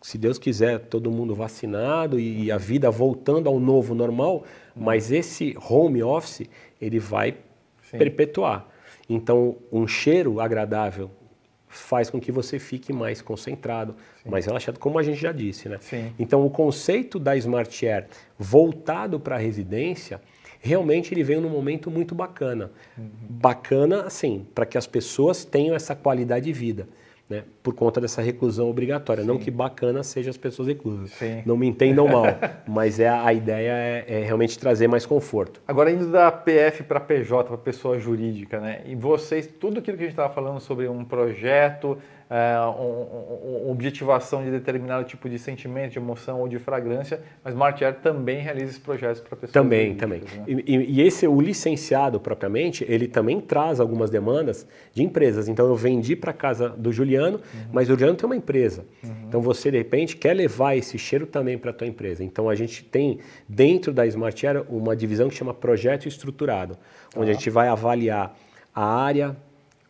[0.00, 4.44] se Deus quiser, todo mundo vacinado e a vida voltando ao novo normal,
[4.74, 6.48] mas esse home office
[6.80, 7.36] ele vai
[7.82, 7.98] Sim.
[7.98, 8.68] perpetuar.
[9.08, 11.10] Então, um cheiro agradável
[11.66, 14.30] faz com que você fique mais concentrado, Sim.
[14.30, 15.78] mais relaxado, como a gente já disse, né?
[15.80, 16.12] Sim.
[16.18, 18.06] Então, o conceito da Smart Air
[18.38, 20.20] voltado para a residência,
[20.60, 22.70] realmente ele veio num momento muito bacana.
[22.96, 23.08] Uhum.
[23.28, 26.88] Bacana, assim, para que as pessoas tenham essa qualidade de vida
[27.28, 29.22] né, por conta dessa reclusão obrigatória.
[29.22, 29.28] Sim.
[29.28, 31.10] Não que bacana seja as pessoas reclusas.
[31.10, 31.42] Sim.
[31.44, 32.24] Não me entendam mal,
[32.66, 35.60] mas é, a ideia é, é, realmente trazer mais conforto.
[35.68, 38.80] Agora, indo da PF para PJ, para pessoa jurídica, né?
[38.86, 41.98] e vocês, tudo aquilo que a gente estava falando sobre um projeto,
[42.30, 47.54] é, um, um, objetivação de determinado tipo de sentimento, de emoção ou de fragrância, mas
[47.54, 49.52] Smart Air também realiza esses projetos para pessoas.
[49.52, 50.20] Também, também.
[50.20, 50.44] Né?
[50.46, 55.48] E, e, esse, o licenciado propriamente, ele também traz algumas demandas de empresas.
[55.48, 57.70] Então eu vendi para casa do Juliano, uhum.
[57.72, 58.84] mas o Juliano tem uma empresa.
[59.02, 59.10] Uhum.
[59.28, 62.24] Então você, de repente, quer levar esse cheiro também para a tua empresa.
[62.24, 66.76] Então a gente tem dentro da Smart Air uma divisão que chama projeto estruturado,
[67.16, 67.32] onde ah.
[67.32, 68.36] a gente vai avaliar
[68.74, 69.36] a área,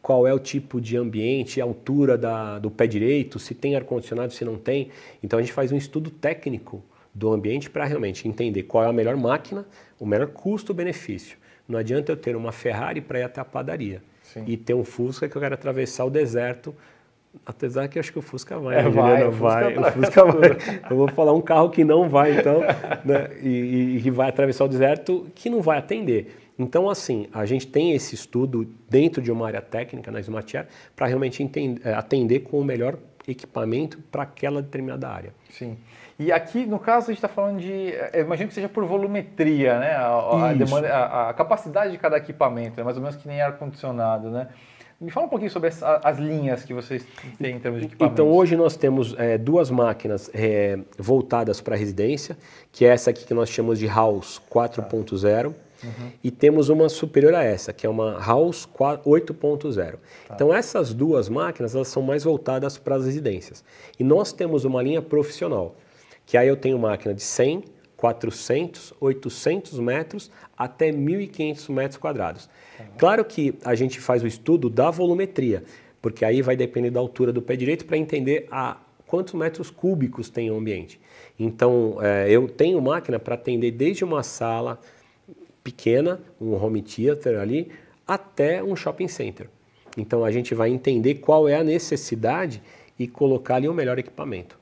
[0.00, 4.32] qual é o tipo de ambiente, a altura da, do pé direito, se tem ar-condicionado,
[4.32, 4.90] se não tem.
[5.22, 6.82] Então a gente faz um estudo técnico
[7.14, 9.66] do ambiente para realmente entender qual é a melhor máquina,
[9.98, 11.36] o melhor custo-benefício.
[11.68, 14.44] Não adianta eu ter uma Ferrari para ir até a padaria Sim.
[14.46, 16.74] e ter um Fusca que eu quero atravessar o deserto.
[17.44, 19.92] Apesar que eu acho que o Fusca vai, é, né, vai, o vai, Fusca, o
[19.92, 20.80] Fusca vai.
[20.90, 22.60] Eu vou falar um carro que não vai, então,
[23.04, 26.48] né, e, e vai atravessar o deserto que não vai atender.
[26.58, 30.66] Então, assim, a gente tem esse estudo dentro de uma área técnica na Smart Air
[30.96, 32.96] para realmente entender, eh, atender com o melhor
[33.28, 35.32] equipamento para aquela determinada área.
[35.50, 35.78] Sim.
[36.18, 37.92] E aqui, no caso, a gente está falando de.
[37.92, 39.92] Eh, imagino que seja por volumetria, né?
[39.92, 43.40] A, a, demanda, a, a capacidade de cada equipamento, é mais ou menos que nem
[43.40, 44.48] ar-condicionado, né?
[45.00, 47.06] Me fala um pouquinho sobre as, as, linhas que vocês
[47.38, 48.14] têm em termos de equipamento.
[48.14, 52.36] Então, hoje nós temos é, duas máquinas é, voltadas para a residência,
[52.72, 55.46] que é essa aqui que nós chamamos de House 4.0.
[55.46, 55.52] Uhum.
[56.24, 59.92] E temos uma superior a essa, que é uma House 8.0.
[60.26, 60.34] Tá.
[60.34, 63.64] Então essas duas máquinas elas são mais voltadas para as residências.
[64.00, 65.76] E nós temos uma linha profissional,
[66.26, 67.62] que aí eu tenho máquina de 100,
[67.98, 72.48] 400, 800 metros até 1.500 metros quadrados.
[72.78, 72.84] Tá.
[72.96, 75.64] Claro que a gente faz o estudo da volumetria,
[76.00, 80.30] porque aí vai depender da altura do pé direito para entender a quantos metros cúbicos
[80.30, 81.00] tem o ambiente.
[81.38, 84.78] Então, é, eu tenho máquina para atender desde uma sala,
[85.62, 87.70] pequena, um home theater ali,
[88.06, 89.50] até um shopping center.
[89.96, 92.62] Então a gente vai entender qual é a necessidade
[92.98, 94.58] e colocar ali o melhor equipamento.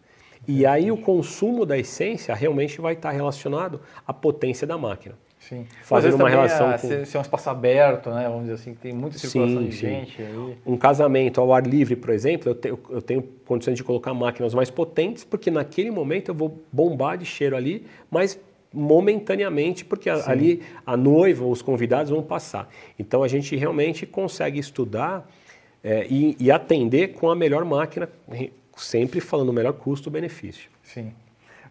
[0.47, 5.15] E aí o consumo da essência realmente vai estar relacionado à potência da máquina.
[5.49, 5.65] Sim.
[5.83, 7.05] Fazendo uma relação é, com...
[7.05, 8.25] Se é um espaço aberto, né?
[8.25, 9.87] Vamos dizer assim, tem muita circulação sim, de sim.
[9.87, 10.23] gente.
[10.23, 10.57] Aí.
[10.67, 14.55] Um casamento ao ar livre, por exemplo, eu tenho, eu tenho condições de colocar máquinas
[14.55, 18.39] mais potentes, porque naquele momento eu vou bombar de cheiro ali, mas
[18.73, 20.31] momentaneamente, porque Sim.
[20.31, 22.69] ali a noiva, os convidados vão passar.
[22.99, 25.31] Então a gente realmente consegue estudar
[25.83, 28.09] é, e, e, atender com a melhor máquina,
[28.77, 30.71] sempre falando o melhor custo-benefício.
[30.83, 31.13] Sim.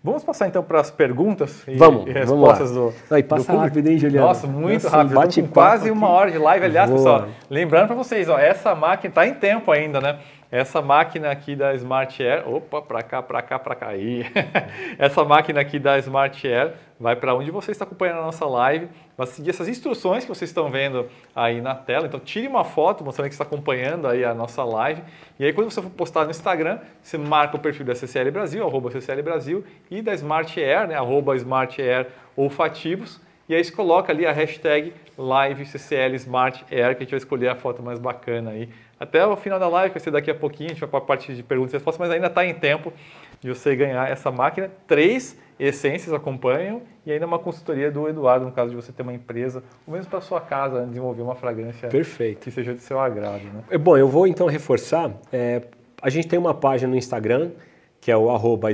[0.03, 3.58] Vamos passar então para as perguntas e, vamos, e respostas vamos do, Aí, passa do
[3.58, 4.28] rápido, hein, Juliano?
[4.28, 5.16] Nossa, muito Nossa, rápido.
[5.16, 5.91] Bate quase aqui.
[5.91, 6.66] uma hora de live.
[6.66, 6.99] Aliás, Boa.
[6.99, 10.20] pessoal, lembrando para vocês, ó, essa máquina está em tempo ainda, né?
[10.56, 14.26] Essa máquina aqui da Smart Air, opa, para cá, para cá, para cá, aí.
[14.97, 18.88] essa máquina aqui da Smart Air vai para onde você está acompanhando a nossa live,
[19.18, 22.08] vai seguir essas instruções que vocês estão vendo aí na tela.
[22.08, 25.01] Então tire uma foto mostrando que está acompanhando aí a nossa live.
[25.38, 28.66] E aí quando você for postar no Instagram, você marca o perfil da CCL Brasil,
[28.66, 33.20] arroba CCL Brasil, e da Smart Air, né, arroba Smart Air Olfativos.
[33.47, 37.49] E aí você coloca ali a hashtag LiveCCL Smart Air, que a gente vai escolher
[37.49, 38.70] a foto mais bacana aí.
[39.00, 41.00] Até o final da live, que vai ser daqui a pouquinho, a gente vai para
[41.00, 42.93] a parte de perguntas e respostas, mas ainda está em tempo
[43.41, 44.72] de você ganhar essa máquina.
[44.88, 49.14] Três essências acompanham e ainda uma consultoria do Eduardo, no caso de você ter uma
[49.14, 52.39] empresa, ou mesmo para sua casa, desenvolver uma fragrância Perfeito.
[52.41, 53.43] que seja de seu agrado.
[53.43, 53.64] Né?
[53.70, 55.12] É, bom, eu vou então reforçar.
[55.32, 55.62] É,
[56.02, 57.52] a gente tem uma página no Instagram,
[58.00, 58.70] que é o arroba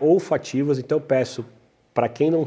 [0.00, 1.44] Olfativos, então eu peço
[1.94, 2.44] para quem não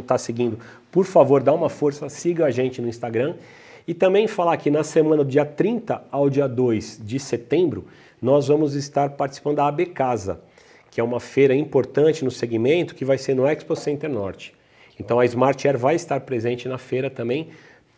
[0.00, 0.58] está seguindo,
[0.90, 3.34] por favor, dá uma força, siga a gente no Instagram.
[3.86, 7.86] E também falar que na semana do dia 30 ao dia 2 de setembro,
[8.20, 10.40] nós vamos estar participando da AB Casa,
[10.90, 14.54] que é uma feira importante no segmento que vai ser no Expo Center Norte.
[14.98, 17.48] Então a Smart Air vai estar presente na feira também.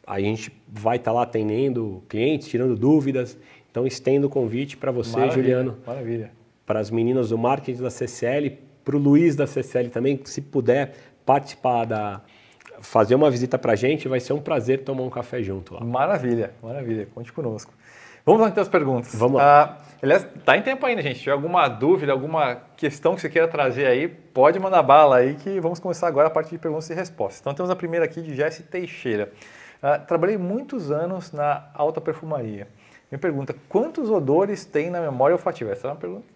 [0.07, 3.37] A gente vai estar lá atendendo clientes, tirando dúvidas.
[3.71, 5.77] Então estendo o convite para você, Maravilha, Juliano.
[5.87, 6.31] Maravilha.
[6.65, 10.95] Para as meninas do marketing da CCL, para o Luiz da CCL também, se puder
[11.27, 12.23] participar da.
[12.85, 15.81] Fazer uma visita para a gente, vai ser um prazer tomar um café junto lá.
[15.81, 17.09] Maravilha, maravilha.
[17.15, 17.73] Conte conosco.
[18.25, 19.15] Vamos lá então as perguntas.
[19.15, 19.63] Vamos lá.
[19.63, 21.17] Ah, aliás, tá em tempo ainda, gente.
[21.17, 25.35] Se tiver alguma dúvida, alguma questão que você queira trazer aí, pode mandar bala aí
[25.35, 27.41] que vamos começar agora a parte de perguntas e respostas.
[27.41, 29.33] Então temos a primeira aqui de Jesse Teixeira.
[29.83, 32.69] Ah, trabalhei muitos anos na alta perfumaria.
[33.11, 35.73] Me pergunta, quantos odores tem na memória olfativa?
[35.73, 36.34] Essa é uma pergunta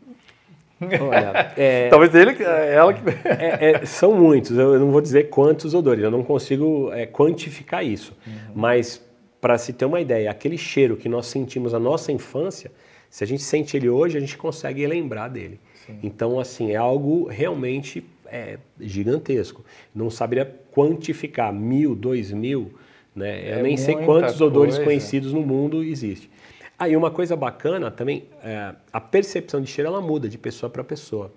[0.80, 3.00] Olha, é, Talvez ele, ela que.
[3.28, 7.84] é, é, são muitos, eu não vou dizer quantos odores, eu não consigo é, quantificar
[7.84, 8.16] isso.
[8.26, 8.32] Uhum.
[8.54, 9.04] Mas,
[9.40, 12.70] para se ter uma ideia, aquele cheiro que nós sentimos na nossa infância,
[13.10, 15.58] se a gente sente ele hoje, a gente consegue lembrar dele.
[15.86, 15.98] Sim.
[16.02, 19.64] Então, assim, é algo realmente é, gigantesco.
[19.94, 22.74] Não saberia quantificar mil, dois mil,
[23.16, 23.52] né?
[23.52, 24.44] eu é nem sei quantos coisa.
[24.44, 26.30] odores conhecidos no mundo existem.
[26.78, 30.70] Aí ah, uma coisa bacana também, é, a percepção de cheiro ela muda de pessoa
[30.70, 31.32] para pessoa.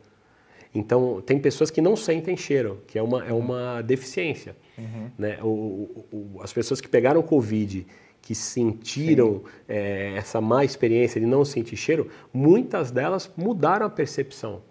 [0.74, 4.56] Então tem pessoas que não sentem cheiro, que é uma, é uma deficiência.
[4.78, 5.12] Uhum.
[5.18, 5.40] Né?
[5.42, 7.86] O, o, as pessoas que pegaram Covid,
[8.22, 14.62] que sentiram é, essa má experiência de não sentir cheiro, muitas delas mudaram a percepção.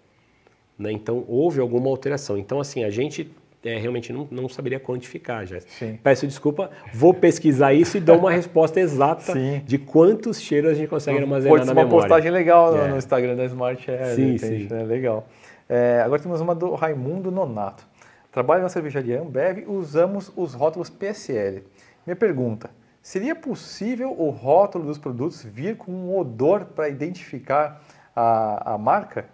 [0.79, 0.91] Né?
[0.91, 2.37] Então houve alguma alteração.
[2.37, 3.29] Então assim, a gente
[3.63, 5.59] é, realmente não, não saberia quantificar, já.
[6.03, 9.61] Peço desculpa, vou pesquisar isso e dou uma resposta exata sim.
[9.65, 11.93] de quantos cheiros a gente consegue armazenar Pode na memória.
[11.93, 12.87] uma postagem legal no, é.
[12.87, 14.15] no, Instagram da Smart Air.
[14.15, 14.67] Sim, sim.
[14.69, 14.83] Né?
[14.83, 15.27] Legal.
[15.69, 17.85] É, agora temos uma do Raimundo Nonato.
[18.31, 21.63] Trabalho na cervejaria Ambev usamos os rótulos PSL.
[22.05, 27.79] Minha pergunta, seria possível o rótulo dos produtos vir com um odor para identificar
[28.15, 29.25] a, a marca?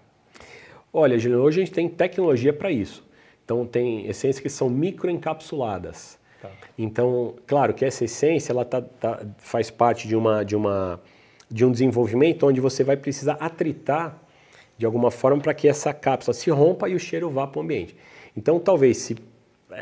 [0.91, 3.06] Olha, Juliano, hoje a gente tem tecnologia para isso.
[3.47, 6.19] Então tem essências que são microencapsuladas.
[6.41, 6.51] Tá.
[6.77, 11.01] Então, claro que essa essência ela tá, tá, faz parte de, uma, de, uma,
[11.49, 14.21] de um desenvolvimento onde você vai precisar atritar
[14.77, 17.63] de alguma forma para que essa cápsula se rompa e o cheiro vá para o
[17.63, 17.95] ambiente.
[18.35, 19.15] Então, talvez se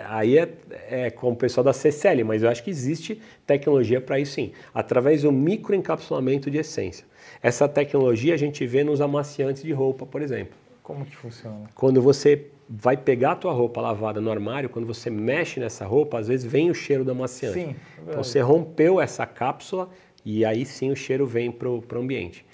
[0.09, 0.53] aí é,
[0.87, 4.51] é com o pessoal da CCL, mas eu acho que existe tecnologia para isso sim,
[4.75, 7.03] através do microencapsulamento de essência.
[7.41, 10.64] Essa tecnologia a gente vê nos amaciantes de roupa, por exemplo.
[10.85, 11.67] Como que funciona?
[11.73, 16.19] Quando você vai pegar a tua roupa lavada no armário, quando você mexe nessa roupa,
[16.19, 17.59] às vezes vem o cheiro da amaciante.
[17.59, 17.75] Sim.
[18.03, 19.89] Então você rompeu essa cápsula
[20.23, 22.45] e aí sim o cheiro vem para o ambiente.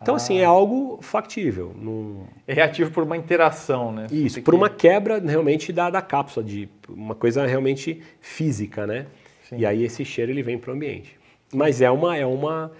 [0.00, 0.36] Então, assim, ah.
[0.36, 1.74] assim, é algo factível.
[1.76, 2.26] Num...
[2.46, 4.06] É reativo por uma interação, né?
[4.12, 4.56] Isso, por que...
[4.56, 9.06] uma quebra realmente da, da cápsula, de uma coisa realmente física, né?
[9.48, 9.56] Sim.
[9.58, 11.18] E aí esse cheiro ele vem para o ambiente.
[11.52, 12.70] Mas é uma, é uma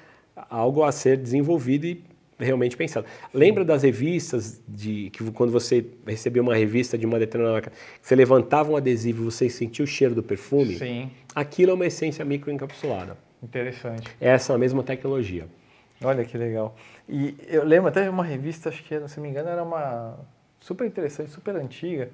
[0.48, 2.09] algo a ser desenvolvido e
[2.40, 3.06] realmente pensado.
[3.32, 8.14] Lembra das revistas de que quando você recebia uma revista de uma determinada marca, você
[8.14, 10.76] levantava um adesivo e você sentia o cheiro do perfume?
[10.76, 11.10] Sim.
[11.34, 13.16] Aquilo é uma essência microencapsulada.
[13.42, 14.08] Interessante.
[14.20, 15.46] Essa é a mesma tecnologia.
[16.02, 16.74] Olha que legal.
[17.08, 20.18] E eu lembro até de uma revista, acho que, se não me engano, era uma
[20.58, 22.10] super interessante, super antiga,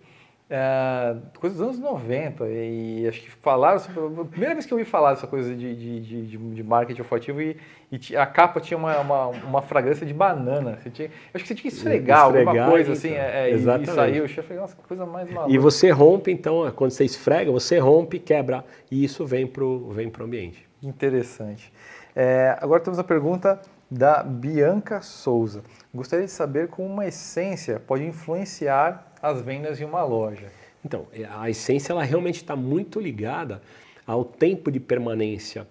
[0.49, 4.89] é, coisa dos anos 90, e acho que falaram a primeira vez que eu ouvi
[4.89, 7.57] falar dessa coisa de, de, de, de marketing olfativo e,
[7.91, 10.79] e, a capa tinha uma, uma, uma, fragrância de banana.
[10.81, 13.53] Você tinha, acho que você tinha que esfregar, esfregar alguma coisa assim, então, é, é,
[13.55, 14.25] e, e saiu.
[14.25, 15.53] O chefe nossa, coisa mais maluca.
[15.53, 19.91] E você rompe, então, quando você esfrega, você rompe, quebra, e isso vem para o
[19.91, 20.65] vem pro ambiente.
[20.81, 21.73] Interessante.
[22.15, 25.63] É, agora temos a pergunta da Bianca Souza.
[25.95, 30.51] Gostaria de saber como uma essência pode influenciar as vendas em uma loja?
[30.85, 33.61] Então, a essência ela realmente está muito ligada
[34.07, 35.67] ao tempo de permanência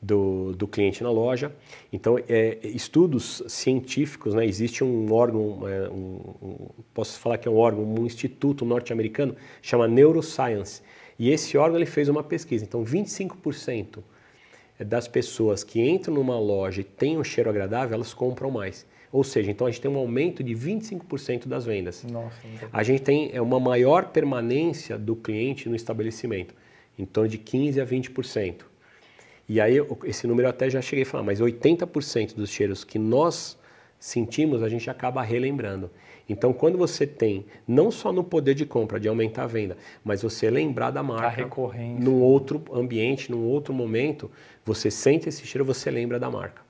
[0.00, 1.54] do, do cliente na loja.
[1.92, 7.50] Então, é, estudos científicos, né, existe um órgão, é, um, um, posso falar que é
[7.50, 10.82] um órgão, um instituto norte-americano, chama Neuroscience.
[11.18, 12.64] E esse órgão ele fez uma pesquisa.
[12.64, 14.00] Então, 25%
[14.84, 18.86] das pessoas que entram numa loja e têm um cheiro agradável, elas compram mais.
[19.12, 22.02] Ou seja, então a gente tem um aumento de 25% das vendas.
[22.04, 22.34] Nossa,
[22.72, 26.54] a gente tem é, uma maior permanência do cliente no estabelecimento,
[26.98, 28.62] em torno de 15% a 20%.
[29.48, 32.98] E aí, esse número eu até já cheguei a falar, mas 80% dos cheiros que
[32.98, 33.58] nós
[33.98, 35.90] sentimos, a gente acaba relembrando.
[36.28, 40.22] Então, quando você tem, não só no poder de compra, de aumentar a venda, mas
[40.22, 41.26] você lembrar da marca.
[41.26, 42.04] A recorrência.
[42.04, 44.30] Num outro ambiente, num outro momento,
[44.64, 46.62] você sente esse cheiro, você lembra da marca.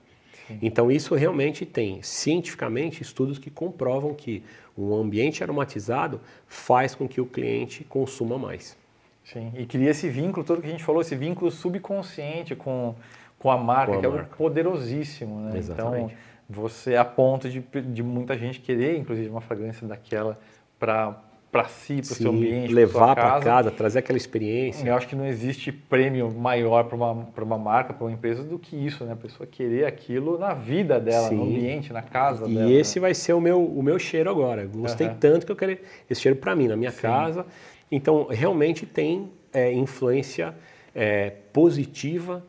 [0.47, 0.59] Sim.
[0.63, 4.43] Então, isso realmente tem, cientificamente, estudos que comprovam que
[4.77, 8.77] um ambiente aromatizado faz com que o cliente consuma mais.
[9.25, 12.95] Sim, e cria esse vínculo todo que a gente falou, esse vínculo subconsciente com,
[13.39, 14.35] com a marca, com a que marca.
[14.35, 15.41] é poderosíssimo.
[15.41, 15.59] Né?
[15.59, 16.15] Exatamente.
[16.15, 20.39] Então, você a ponto de, de muita gente querer, inclusive, uma fragrância daquela
[20.79, 21.21] para
[21.53, 24.89] para si, para o seu ambiente, levar para casa, trazer aquela experiência.
[24.89, 28.59] Eu acho que não existe prêmio maior para uma, uma marca, para uma empresa do
[28.59, 29.13] que isso, né?
[29.13, 31.35] A pessoa querer aquilo na vida dela, Sim.
[31.35, 32.71] no ambiente, na casa e dela.
[32.71, 34.65] E esse vai ser o meu, o meu cheiro agora.
[34.65, 35.17] Gostei uhum.
[35.21, 35.77] tanto que eu quero
[36.09, 37.03] esse cheiro para mim, na minha Sim.
[37.03, 37.45] casa.
[37.91, 40.55] Então, realmente tem é, influência
[40.95, 42.43] é, positiva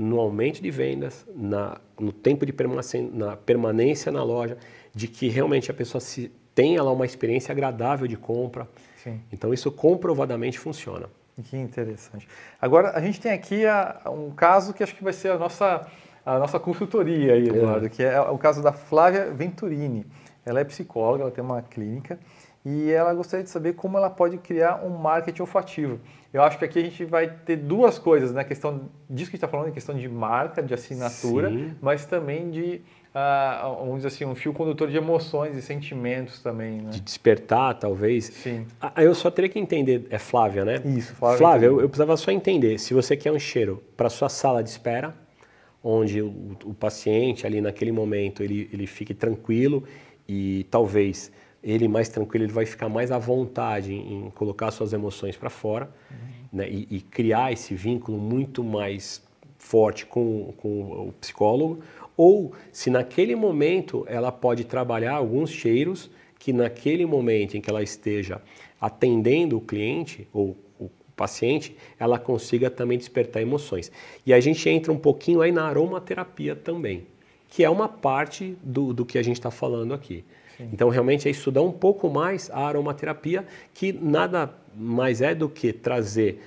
[0.00, 4.56] no aumento de vendas, na, no tempo de permanência na, permanência na loja,
[4.94, 8.66] de que realmente a pessoa se, tenha lá uma experiência agradável de compra.
[8.96, 9.20] Sim.
[9.30, 11.06] Então isso comprovadamente funciona.
[11.44, 12.26] Que interessante.
[12.60, 15.86] Agora a gente tem aqui a, um caso que acho que vai ser a nossa,
[16.24, 17.88] a nossa consultoria aí, Eduardo, é.
[17.90, 20.06] que é o caso da Flávia Venturini.
[20.46, 22.18] Ela é psicóloga, ela tem uma clínica
[22.64, 25.98] e ela gostaria de saber como ela pode criar um marketing olfativo.
[26.32, 28.42] Eu acho que aqui a gente vai ter duas coisas, né?
[28.42, 31.74] A questão disso que está falando, a questão de marca, de assinatura, Sim.
[31.80, 32.82] mas também de,
[33.14, 36.90] uh, vamos dizer assim, um fio condutor de emoções e sentimentos também, né?
[36.90, 38.26] De despertar, talvez.
[38.26, 38.66] Sim.
[38.80, 40.80] Ah, eu só teria que entender, é Flávia, né?
[40.84, 41.38] Isso, Flávia.
[41.38, 44.68] Flávia, eu, eu precisava só entender, se você quer um cheiro para sua sala de
[44.68, 45.12] espera,
[45.82, 49.82] onde o, o paciente ali naquele momento ele, ele fique tranquilo
[50.28, 51.32] e talvez
[51.62, 55.50] ele mais tranquilo, ele vai ficar mais à vontade em, em colocar suas emoções para
[55.50, 56.16] fora uhum.
[56.52, 59.22] né, e, e, criar esse vínculo muito mais
[59.58, 61.80] forte com, com o psicólogo.
[62.16, 67.82] Ou se naquele momento ela pode trabalhar alguns cheiros que naquele momento em que ela
[67.82, 68.40] esteja
[68.80, 73.92] atendendo o cliente ou o paciente, ela consiga também despertar emoções.
[74.24, 77.06] E a gente entra um pouquinho aí na aromaterapia também,
[77.50, 80.24] que é uma parte do, do que a gente está falando aqui.
[80.72, 85.72] Então, realmente é estudar um pouco mais a aromaterapia, que nada mais é do que
[85.72, 86.42] trazer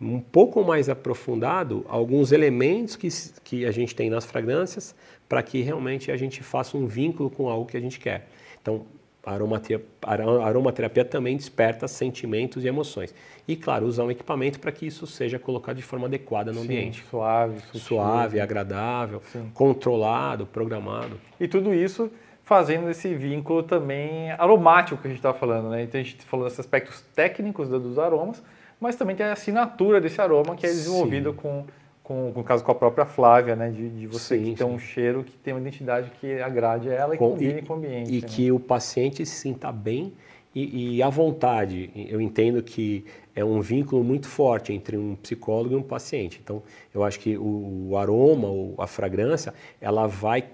[0.00, 3.08] um pouco mais aprofundado alguns elementos que,
[3.44, 4.94] que a gente tem nas fragrâncias
[5.28, 8.26] para que realmente a gente faça um vínculo com algo que a gente quer.
[8.60, 8.86] Então,
[9.24, 13.14] a aromaterapia, a aromaterapia também desperta sentimentos e emoções.
[13.46, 16.64] E, claro, usar um equipamento para que isso seja colocado de forma adequada no Sim,
[16.64, 17.04] ambiente.
[17.10, 19.50] Suave, sutil, Suave, agradável, Sim.
[19.52, 21.20] controlado, programado.
[21.38, 22.10] E tudo isso
[22.50, 25.84] fazendo esse vínculo também aromático que a gente estava falando, né?
[25.84, 28.42] Então a gente falou desses aspectos técnicos dos aromas,
[28.80, 31.64] mas também tem a assinatura desse aroma que é desenvolvido com,
[32.02, 33.70] com, no caso com a própria Flávia, né?
[33.70, 37.14] De, de você sim, ter um cheiro que tem uma identidade que agrade a ela
[37.14, 38.12] e com, combine e, com o ambiente.
[38.12, 38.26] E né?
[38.26, 40.12] que o paciente se sinta bem
[40.54, 41.90] e, e à vontade.
[41.94, 46.40] Eu entendo que é um vínculo muito forte entre um psicólogo e um paciente.
[46.42, 50.44] Então, eu acho que o aroma ou a fragrância, ela vai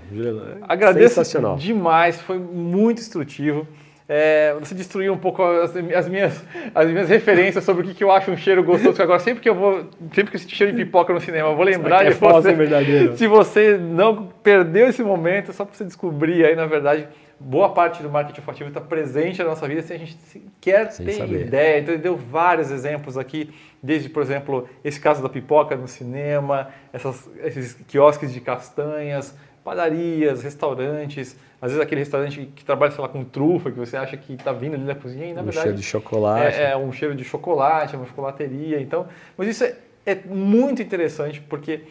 [0.63, 1.21] agradeço
[1.55, 3.67] demais, foi muito instrutivo.
[4.09, 6.41] É, você destruiu um pouco as, as, minhas,
[6.73, 9.01] as minhas referências sobre o que, que eu acho um cheiro gostoso.
[9.01, 11.65] Agora, sempre que eu vou, sempre que eu cheiro de pipoca no cinema, eu vou
[11.65, 12.53] lembrar de é você.
[12.53, 13.17] Verdadeiro.
[13.17, 17.05] Se você não perdeu esse momento, só para você descobrir aí, na verdade,
[17.37, 21.11] boa parte do marketing olfativo está presente na nossa vida sem a gente sequer ter
[21.11, 21.45] saber.
[21.45, 21.79] ideia.
[21.79, 23.53] Então, ele deu vários exemplos aqui,
[23.83, 29.35] desde, por exemplo, esse caso da pipoca no cinema, essas, esses quiosques de castanhas,
[29.67, 34.15] padarias, restaurantes, às vezes aquele restaurante que trabalha, sei lá, com trufa, que você acha
[34.15, 35.63] que está vindo ali da cozinha e na um verdade...
[35.63, 36.57] cheiro de chocolate.
[36.57, 39.07] É, é, um cheiro de chocolate, é uma chocolateria, então...
[39.35, 41.81] Mas isso é, é muito interessante porque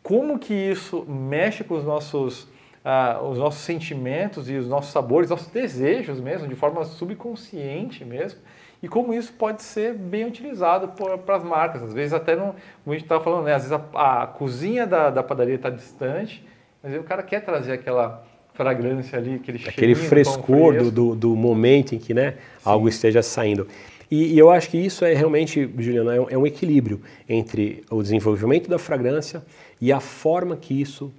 [0.00, 2.46] como que isso mexe com os nossos,
[2.84, 8.38] ah, os nossos sentimentos e os nossos sabores, nossos desejos mesmo, de forma subconsciente mesmo,
[8.80, 11.82] e como isso pode ser bem utilizado para as marcas.
[11.82, 12.54] Às vezes até não,
[12.84, 13.54] como a gente estava falando, né?
[13.54, 16.46] às vezes a, a cozinha da, da padaria está distante,
[16.82, 18.24] mas o cara quer trazer aquela
[18.54, 23.68] fragrância ali, aquele Aquele frescor do, do, do, momento em que né, algo esteja saindo.
[24.10, 27.84] E, e, eu acho que isso é realmente, Juliana, é um, é um equilíbrio entre
[27.90, 29.44] o desenvolvimento da fragrância
[29.80, 31.12] e a forma que isso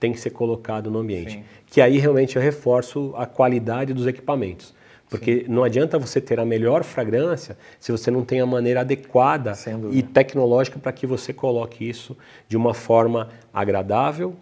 [0.00, 1.34] tem que ser colocado no ambiente.
[1.34, 1.44] Sim.
[1.66, 4.74] Que aí realmente eu reforço a qualidade dos equipamentos.
[5.08, 5.52] Porque Sim.
[5.52, 9.52] não adianta você ter a melhor fragrância se você não tem a maneira adequada
[9.92, 12.16] e tecnológica para que você coloque isso
[12.48, 14.34] de uma forma agradável,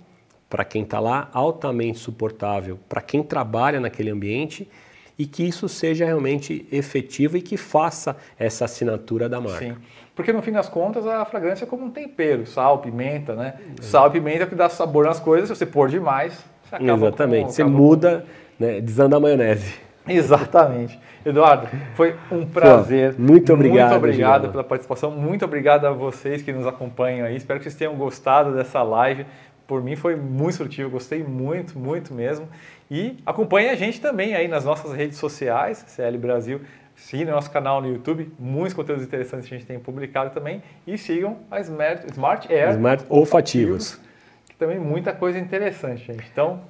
[0.50, 4.68] para quem está lá, altamente suportável para quem trabalha naquele ambiente
[5.16, 9.58] e que isso seja realmente efetivo e que faça essa assinatura da marca.
[9.58, 9.76] Sim,
[10.14, 13.54] porque no fim das contas a fragrância é como um tempero, sal, pimenta, né?
[13.78, 13.82] É.
[13.82, 16.32] Sal e pimenta que dá sabor nas coisas, se você pôr demais,
[16.64, 18.24] você acaba Exatamente, com, você muda,
[18.58, 19.74] né, desanda a maionese.
[20.08, 20.98] Exatamente.
[21.24, 23.14] Eduardo, foi um prazer.
[23.14, 23.90] Pô, muito obrigado.
[23.90, 25.10] Muito obrigado pela participação.
[25.10, 27.36] Muito obrigado a vocês que nos acompanham aí.
[27.36, 29.26] Espero que vocês tenham gostado dessa live
[29.70, 32.48] por mim foi muito instrutivo, gostei muito, muito mesmo.
[32.90, 36.60] E acompanhe a gente também aí nas nossas redes sociais, CL Brasil,
[36.96, 40.60] siga nosso canal no YouTube, muitos conteúdos interessantes que a gente tem publicado também.
[40.84, 44.00] E sigam a Smart, Smart Air Smart Olfativos,
[44.48, 46.28] que também muita coisa interessante, gente.
[46.32, 46.62] Então,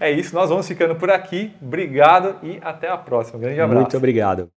[0.00, 1.54] é isso, nós vamos ficando por aqui.
[1.62, 3.38] Obrigado e até a próxima.
[3.38, 3.82] Um grande abraço.
[3.82, 4.50] Muito obrigado.